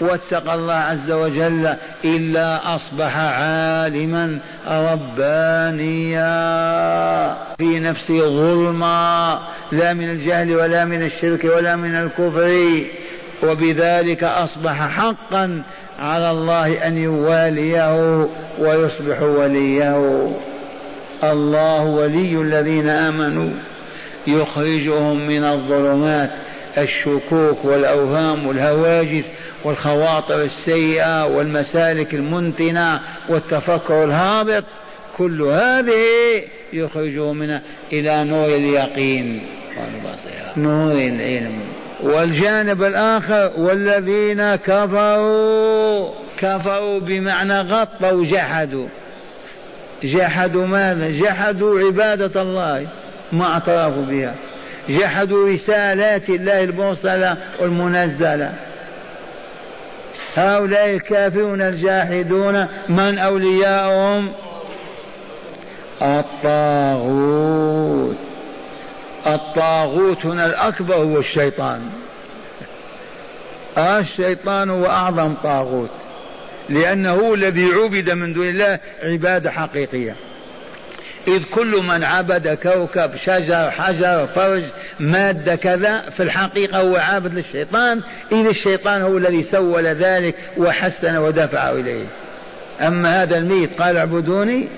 واتقى 0.00 0.54
الله 0.54 0.74
عز 0.74 1.10
وجل 1.10 1.74
إلا 2.04 2.76
أصبح 2.76 3.16
عالما 3.16 4.38
ربانيا. 4.68 6.24
في 7.58 7.80
نفسه 7.80 8.20
ظلما 8.20 9.38
لا 9.72 9.92
من 9.92 10.10
الجهل 10.10 10.56
ولا 10.56 10.84
من 10.84 11.02
الشرك 11.02 11.44
ولا 11.44 11.76
من 11.76 11.94
الكفر 11.94 12.80
وبذلك 13.42 14.24
أصبح 14.24 14.88
حقا 14.88 15.62
على 15.98 16.30
الله 16.30 16.86
أن 16.86 16.98
يواليه 16.98 18.28
ويصبح 18.58 19.22
وليه. 19.22 20.30
الله 21.24 21.84
ولي 21.84 22.40
الذين 22.40 22.88
آمنوا. 22.88 23.50
يخرجهم 24.26 25.26
من 25.26 25.44
الظلمات 25.44 26.30
الشكوك 26.78 27.64
والأوهام 27.64 28.46
والهواجس 28.46 29.24
والخواطر 29.64 30.42
السيئة 30.42 31.26
والمسالك 31.26 32.14
المنتنة 32.14 33.00
والتفكر 33.28 34.04
الهابط 34.04 34.64
كل 35.18 35.42
هذه 35.42 36.42
يخرجه 36.72 37.32
منها 37.32 37.62
إلى 37.92 38.24
نور 38.24 38.48
اليقين. 38.48 39.42
نور 40.56 40.92
العلم. 40.92 41.58
والجانب 42.02 42.82
الآخر 42.82 43.52
والذين 43.56 44.54
كفروا 44.54 46.10
كفروا 46.38 47.00
بمعنى 47.00 47.60
غطوا 47.60 48.24
جحدوا. 48.24 48.86
جحدوا 50.02 50.66
ماذا؟ 50.66 51.08
جحدوا 51.10 51.80
عبادة 51.80 52.42
الله. 52.42 52.86
ما 53.34 53.52
اعترفوا 53.52 54.04
بها. 54.04 54.34
جحدوا 54.88 55.48
رسالات 55.48 56.28
الله 56.28 56.62
المرسلة 56.62 57.36
والمنزلة. 57.60 58.52
هؤلاء 60.36 60.90
الكافرون 60.90 61.62
الجاحدون 61.62 62.66
من 62.88 63.18
أولياؤهم؟ 63.18 64.32
الطاغوت. 66.02 67.44
الطاغوت 69.26 70.26
هنا 70.26 70.46
الأكبر 70.46 70.94
هو 70.94 71.18
الشيطان. 71.18 71.80
الشيطان 73.78 74.70
هو 74.70 74.86
أعظم 74.86 75.34
طاغوت. 75.34 75.90
لأنه 76.68 77.34
الذي 77.34 77.66
عبد 77.72 78.10
من 78.10 78.32
دون 78.32 78.48
الله 78.48 78.78
عبادة 79.02 79.50
حقيقية. 79.50 80.16
إذ 81.28 81.44
كل 81.44 81.82
من 81.84 82.04
عبد 82.04 82.58
كوكب 82.62 83.16
شجر 83.16 83.70
حجر 83.70 84.26
فرج 84.26 84.64
مادة 85.00 85.54
كذا 85.54 86.10
في 86.10 86.22
الحقيقة 86.22 86.80
هو 86.80 86.96
عابد 86.96 87.34
للشيطان 87.34 88.00
إذ 88.32 88.46
الشيطان 88.46 89.02
هو 89.02 89.18
الذي 89.18 89.42
سول 89.42 89.86
ذلك 89.86 90.34
وحسن 90.56 91.16
ودفعه 91.16 91.72
إليه. 91.72 92.06
أما 92.80 93.22
هذا 93.22 93.36
الميت 93.36 93.80
قال 93.80 93.96
اعبدوني 93.96 94.68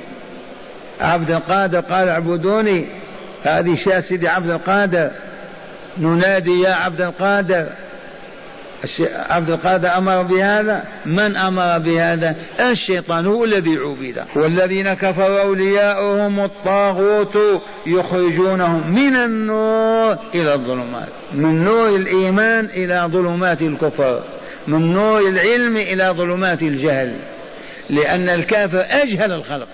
عبد 1.01 1.31
القادر 1.31 1.81
قال 1.81 2.09
اعبدوني 2.09 2.87
هذه 3.45 3.77
شاة 3.77 4.01
سيدي 4.01 4.29
عبد 4.29 4.51
القادر 4.51 5.11
ننادي 5.99 6.61
يا 6.61 6.75
عبد 6.75 7.01
القادر. 7.01 7.67
عبد 9.31 9.51
القادر 9.51 9.97
أمر 9.97 10.23
بهذا؟ 10.23 10.85
من 11.07 11.37
أمر 11.37 11.79
بهذا؟ 11.79 12.37
الشيطان 12.61 13.27
هو 13.27 13.45
الذي 13.45 13.77
عبد 13.77 14.27
والذين 14.35 14.95
كفروا 14.95 15.43
أولياؤهم 15.43 16.45
الطاغوت 16.45 17.39
يخرجونهم 17.87 18.95
من 18.95 19.17
النور 19.17 20.19
إلى 20.35 20.55
الظلمات. 20.55 21.09
من 21.33 21.65
نور 21.65 21.97
الإيمان 21.97 22.65
إلى 22.65 23.09
ظلمات 23.13 23.63
الكفر. 23.63 24.23
من 24.67 24.93
نور 24.93 25.21
العلم 25.21 25.77
إلى 25.77 26.05
ظلمات 26.17 26.63
الجهل. 26.63 27.17
لأن 27.91 28.29
الكافر 28.29 28.87
أجهل 28.91 29.33
الخلق. 29.33 29.69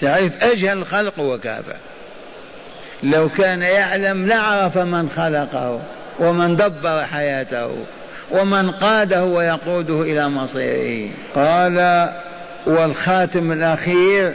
تعرف 0.00 0.44
أجهل 0.44 0.78
الخلق 0.78 1.18
هو 1.18 1.38
كافر. 1.38 1.76
لو 3.02 3.28
كان 3.28 3.62
يعلم 3.62 4.26
لعرف 4.26 4.78
من 4.78 5.10
خلقه 5.10 5.80
ومن 6.20 6.56
دبر 6.56 7.04
حياته. 7.04 7.70
ومن 8.30 8.70
قاده 8.70 9.24
ويقوده 9.24 10.02
إلى 10.02 10.28
مصيره. 10.28 11.10
قال 11.34 12.08
والخاتم 12.66 13.52
الأخير 13.52 14.34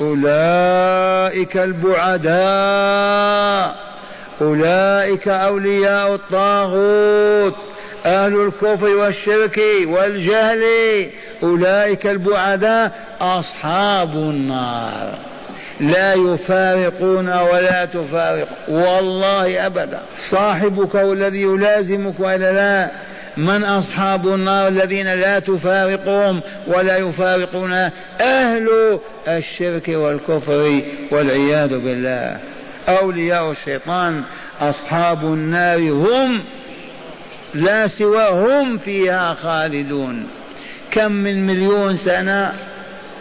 أولئك 0.00 1.56
البعداء 1.56 2.38
أولئك 4.40 5.28
أولياء 5.28 6.14
الطاغوت 6.14 7.54
أهل 8.06 8.46
الكفر 8.46 8.96
والشرك 8.96 9.60
والجهل 9.86 10.62
أولئك 11.42 12.06
البعداء 12.06 12.92
أصحاب 13.20 14.12
النار. 14.12 15.18
لا 15.80 16.14
يفارقون 16.14 17.28
ولا 17.28 17.84
تفارق 17.84 18.48
والله 18.68 19.66
أبدا. 19.66 20.00
صاحبك 20.18 20.94
والذي 20.94 21.42
يلازمك 21.42 22.20
وإلا 22.20 22.52
لا 22.52 22.90
من 23.38 23.64
أصحاب 23.64 24.28
النار 24.28 24.68
الذين 24.68 25.14
لا 25.14 25.38
تفارقهم 25.38 26.40
ولا 26.66 26.96
يفارقون 26.96 27.72
أهل 28.20 28.98
الشرك 29.28 29.88
والكفر 29.88 30.82
والعياذ 31.10 31.68
بالله. 31.68 32.38
أولياء 32.88 33.50
الشيطان 33.50 34.22
أصحاب 34.60 35.24
النار 35.24 35.78
هم 35.78 36.44
لا 37.54 37.88
سوى 37.88 38.28
هم 38.28 38.76
فيها 38.76 39.34
خالدون. 39.34 40.26
كم 40.90 41.12
من 41.12 41.46
مليون 41.46 41.96
سنة؟ 41.96 42.52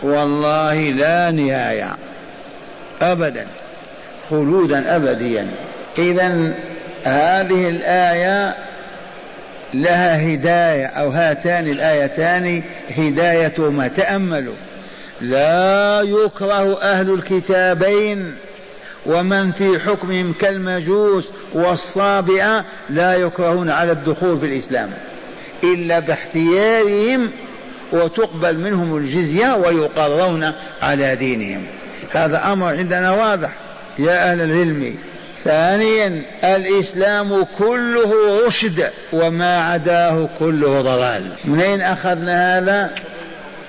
والله 0.03 0.89
لا 0.89 1.31
نهاية. 1.31 1.95
أبدا. 3.01 3.47
خلودا 4.29 4.95
أبديا. 4.95 5.47
إذا 5.97 6.53
هذه 7.03 7.69
الآية 7.69 8.66
لها 9.73 10.33
هداية 10.33 10.85
أو 10.85 11.09
هاتان 11.09 11.67
الآيتان 11.67 12.63
هداية 12.97 13.69
ما 13.69 13.87
تأملوا. 13.87 14.55
لا 15.21 16.01
يكره 16.01 16.81
أهل 16.81 17.13
الكتابين 17.13 18.35
ومن 19.05 19.51
في 19.51 19.79
حكمهم 19.79 20.33
كالمجوس 20.33 21.31
والصابئة 21.53 22.65
لا 22.89 23.15
يكرهون 23.15 23.69
على 23.69 23.91
الدخول 23.91 24.39
في 24.39 24.45
الإسلام 24.45 24.93
إلا 25.63 25.99
باختيارهم 25.99 27.31
وتقبل 27.91 28.57
منهم 28.57 28.97
الجزية 28.97 29.55
ويقرون 29.55 30.51
على 30.81 31.15
دينهم. 31.15 31.63
هذا 32.13 32.53
أمر 32.53 32.67
عندنا 32.67 33.11
واضح. 33.11 33.49
يا 33.99 34.31
أهل 34.31 34.41
العلم 34.41 34.95
ثانيا 35.43 36.21
الإسلام 36.43 37.43
كله 37.43 38.13
رشد 38.47 38.89
وما 39.13 39.61
عداه 39.61 40.29
كله 40.39 40.81
ضلال. 40.81 41.31
منين 41.45 41.81
أخذنا 41.81 42.57
هذا؟ 42.57 42.91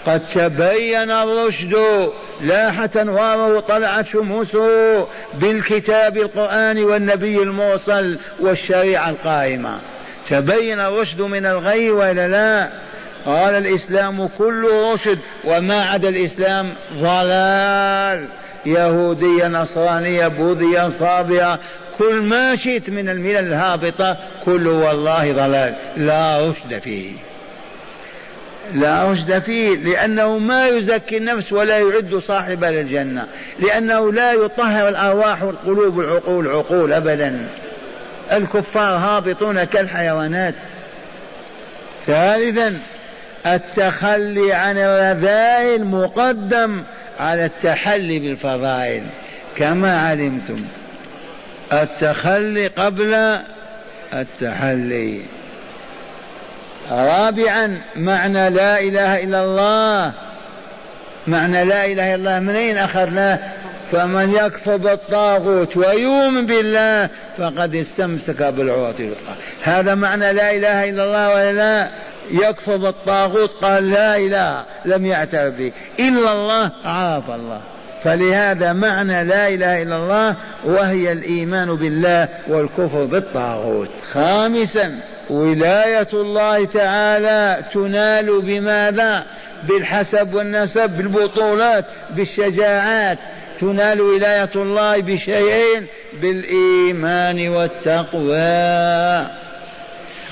قد 0.07 0.21
تبين 0.35 1.11
الرشد 1.11 1.77
لاحت 2.41 2.97
أنواره 2.97 3.61
طلعت 3.61 4.07
شموسه 4.07 5.07
بالكتاب 5.35 6.17
القرآن 6.17 6.85
والنبي 6.85 7.43
المرسل 7.43 8.19
والشريعة 8.41 9.11
القائمة. 9.11 9.79
تبين 10.29 10.81
الرشد 10.81 11.21
من 11.21 11.47
الغي 11.47 11.91
ولا 11.91 12.29
لا؟ 12.29 12.71
قال 13.29 13.55
الإسلام 13.55 14.29
كله 14.39 14.93
رشد 14.93 15.19
وما 15.45 15.83
عدا 15.83 16.09
الإسلام 16.09 16.73
ضلال. 16.93 18.29
يهودية 18.67 19.49
نصرانية 19.49 20.29
بوذية 20.29 20.89
صابئة 20.89 21.59
كل 21.99 22.15
ما 22.15 22.57
شئت 22.57 22.91
من 22.91 23.09
الملل 23.09 23.37
الهابطة 23.37 24.17
كله 24.45 24.71
والله 24.71 25.33
ضلال. 25.33 25.75
لا 25.97 26.47
رشد 26.47 26.79
فيه. 26.79 27.13
لا 28.75 29.11
رشد 29.11 29.39
فيه 29.39 29.77
لأنه 29.77 30.39
ما 30.39 30.69
يزكي 30.69 31.17
النفس 31.17 31.53
ولا 31.53 31.79
يعد 31.79 32.15
صاحبها 32.27 32.71
للجنة. 32.71 33.27
لأنه 33.59 34.13
لا 34.13 34.33
يطهر 34.33 34.89
الأرواح 34.89 35.43
والقلوب 35.43 36.01
العقول 36.01 36.49
عقول 36.49 36.93
أبدا. 36.93 37.49
الكفار 38.33 38.97
هابطون 38.97 39.65
كالحيوانات. 39.65 40.55
ثالثا 42.07 42.79
التخلي 43.47 44.53
عن 44.53 44.79
الرذائل 44.79 45.85
مقدم 45.85 46.83
على 47.21 47.45
التحلي 47.45 48.19
بالفضائل 48.19 49.03
كما 49.57 50.09
علمتم. 50.09 50.65
التخلي 51.73 52.67
قبل 52.67 53.39
التحلي. 54.15 55.21
رابعا 56.91 57.81
معنى 57.97 58.51
لا 58.51 58.81
إله 58.81 59.25
إلا 59.25 59.45
الله. 59.45 60.13
معنى 61.27 61.65
لا 61.65 61.85
إله 61.85 62.15
إلا 62.15 62.15
الله 62.15 62.41
منين 62.41 62.79
أخذناه؟ 62.79 63.39
فمن 63.93 64.35
يكفر 64.35 64.77
بالطاغوت 64.77 65.77
ويؤمن 65.77 66.47
بالله 66.47 67.09
فقد 67.39 67.75
استمسك 67.75 68.43
بالعروة 68.43 68.95
الوثقى. 69.01 69.35
هذا 69.63 69.95
معنى 69.95 70.33
لا 70.33 70.51
إله 70.51 70.91
إلا 70.91 71.05
الله 71.05 71.31
ولا 71.31 71.53
لا؟ 71.53 72.08
يكفر 72.31 72.77
بالطاغوت 72.77 73.51
قال 73.63 73.91
لا 73.91 74.17
إله 74.17 74.65
لم 74.85 75.07
يعترف 75.07 75.55
به. 75.55 75.73
إلا 76.01 76.33
الله 76.33 76.71
عرف 76.85 77.31
الله. 77.31 77.61
فلهذا 78.05 78.73
معنى 78.73 79.25
لا 79.25 79.49
إله 79.49 79.83
إلا 79.83 79.97
الله 79.97 80.37
وهي 80.65 81.13
الإيمان 81.13 81.77
بالله 81.77 82.29
والكفر 82.49 83.05
بالطاغوت. 83.05 83.89
خامسا 84.13 84.99
ولاية 85.31 86.09
الله 86.13 86.65
تعالى 86.65 87.65
تنال 87.73 88.43
بماذا؟ 88.43 89.25
بالحسب 89.69 90.35
والنسب 90.35 90.91
بالبطولات 90.91 91.85
بالشجاعات. 92.11 93.19
تنال 93.61 94.01
ولاية 94.01 94.51
الله 94.57 95.01
بشيئين 95.01 95.87
بالإيمان 96.23 97.49
والتقوى. 97.49 99.27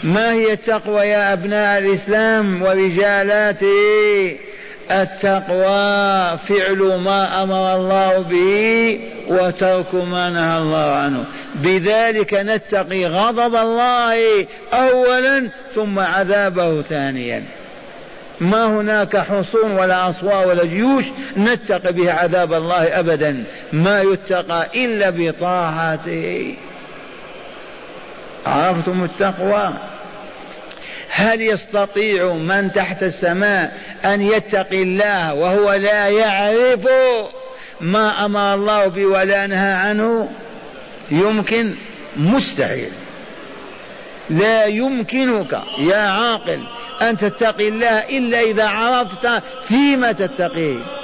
ما 0.04 0.32
هي 0.32 0.52
التقوى 0.52 1.00
يا 1.00 1.32
أبناء 1.32 1.78
الإسلام 1.78 2.62
ورجالاته 2.62 4.36
التقوى؟ 4.90 6.38
فعل 6.38 7.00
ما 7.04 7.42
أمر 7.42 7.74
الله 7.74 8.18
به 8.18 9.00
وترك 9.28 9.94
ما 9.94 10.30
نهى 10.30 10.58
الله 10.58 10.90
عنه. 10.90 11.24
بذلك 11.54 12.34
نتقي 12.34 13.06
غضب 13.06 13.56
الله 13.56 14.46
اولا 14.72 15.48
ثم 15.74 15.98
عذابه 15.98 16.82
ثانيا. 16.82 17.44
ما 18.40 18.66
هناك 18.66 19.16
حصون 19.16 19.70
ولا 19.70 20.08
أصوار 20.08 20.48
ولا 20.48 20.64
جيوش 20.64 21.04
نتقي 21.36 21.92
بها 21.92 22.12
عذاب 22.12 22.52
الله 22.52 22.98
أبدا. 23.00 23.44
ما 23.72 24.02
يتقى 24.02 24.66
إلا 24.74 25.10
بطاعته. 25.10 26.54
عرفتم 28.46 29.04
التقوى؟ 29.04 29.74
هل 31.10 31.42
يستطيع 31.42 32.32
من 32.32 32.72
تحت 32.72 33.02
السماء 33.02 33.78
أن 34.04 34.22
يتقي 34.22 34.82
الله 34.82 35.34
وهو 35.34 35.72
لا 35.72 36.08
يعرف 36.08 36.88
ما 37.80 38.24
أمر 38.24 38.54
الله 38.54 38.86
به 38.86 39.06
ولا 39.06 39.46
نهى 39.46 39.72
عنه؟ 39.72 40.28
يمكن 41.10 41.74
مستحيل. 42.16 42.90
لا 44.30 44.64
يمكنك 44.64 45.62
يا 45.78 46.08
عاقل 46.08 46.66
أن 47.02 47.16
تتقي 47.16 47.68
الله 47.68 47.98
إلا 48.18 48.40
إذا 48.40 48.68
عرفت 48.68 49.42
فيما 49.68 50.12
تتقيه. 50.12 50.96